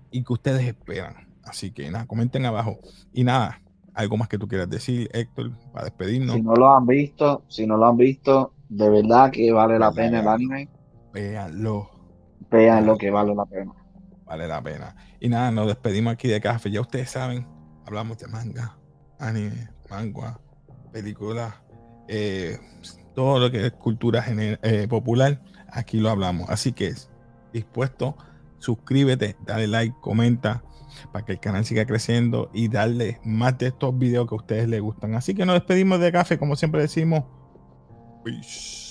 y 0.10 0.24
que 0.24 0.34
ustedes 0.34 0.64
esperan. 0.64 1.31
Así 1.44 1.72
que 1.72 1.90
nada, 1.90 2.06
comenten 2.06 2.46
abajo. 2.46 2.80
Y 3.14 3.24
nada, 3.24 3.62
algo 3.94 4.18
más 4.18 4.28
que 4.28 4.38
tú 4.38 4.48
quieras 4.48 4.70
decir, 4.70 5.10
Héctor, 5.14 5.52
para 5.72 5.86
despedirnos. 5.86 6.36
Si 6.36 6.42
no 6.42 6.56
lo 6.56 6.76
han 6.76 6.86
visto, 6.86 7.44
si 7.48 7.66
no 7.66 7.78
lo 7.78 7.88
han 7.88 7.98
visto, 7.98 8.54
de 8.70 8.90
verdad 8.90 9.32
que 9.32 9.52
vale 9.52 9.80
la 9.80 9.92
pena 9.92 10.22
el 10.22 10.28
anime. 10.28 10.70
Véanlo. 11.14 11.90
Vean 12.50 12.86
lo 12.86 12.98
que 12.98 13.12
vale 13.12 13.34
la 13.34 13.46
pena. 13.46 13.74
Vale 14.26 14.48
la 14.48 14.62
pena. 14.62 14.96
Y 15.20 15.30
nada, 15.30 15.52
nos 15.52 15.68
despedimos 15.68 16.14
aquí 16.14 16.28
de 16.28 16.40
Café. 16.42 16.72
Ya 16.72 16.82
ustedes 16.82 17.10
saben, 17.10 17.46
hablamos 17.86 18.18
de 18.18 18.28
manga, 18.28 18.78
anime, 19.20 19.70
manga, 19.90 20.40
películas, 20.92 21.54
eh, 22.08 22.58
todo 23.14 23.40
lo 23.40 23.52
que 23.52 23.68
es 23.68 23.72
cultura 23.74 24.24
eh, 24.28 24.88
popular 24.90 25.42
aquí 25.72 26.00
lo 26.00 26.10
hablamos. 26.10 26.50
Así 26.50 26.74
que 26.74 26.94
dispuesto, 27.54 28.16
suscríbete, 28.60 29.36
dale 29.46 29.68
like, 29.68 29.96
comenta 30.02 30.64
para 31.12 31.26
que 31.26 31.34
el 31.34 31.40
canal 31.40 31.66
siga 31.66 31.86
creciendo 31.86 32.50
y 32.54 32.68
darle 32.68 33.20
más 33.24 33.58
de 33.58 33.68
estos 33.68 33.98
videos 33.98 34.28
que 34.28 34.36
a 34.36 34.38
ustedes 34.38 34.70
les 34.70 34.82
gustan. 34.82 35.16
Así 35.16 35.34
que 35.34 35.46
nos 35.46 35.56
despedimos 35.56 36.00
de 36.00 36.12
café, 36.12 36.38
como 36.38 36.56
siempre 36.56 36.82
decimos. 36.82 37.24
Peace. 38.24 38.82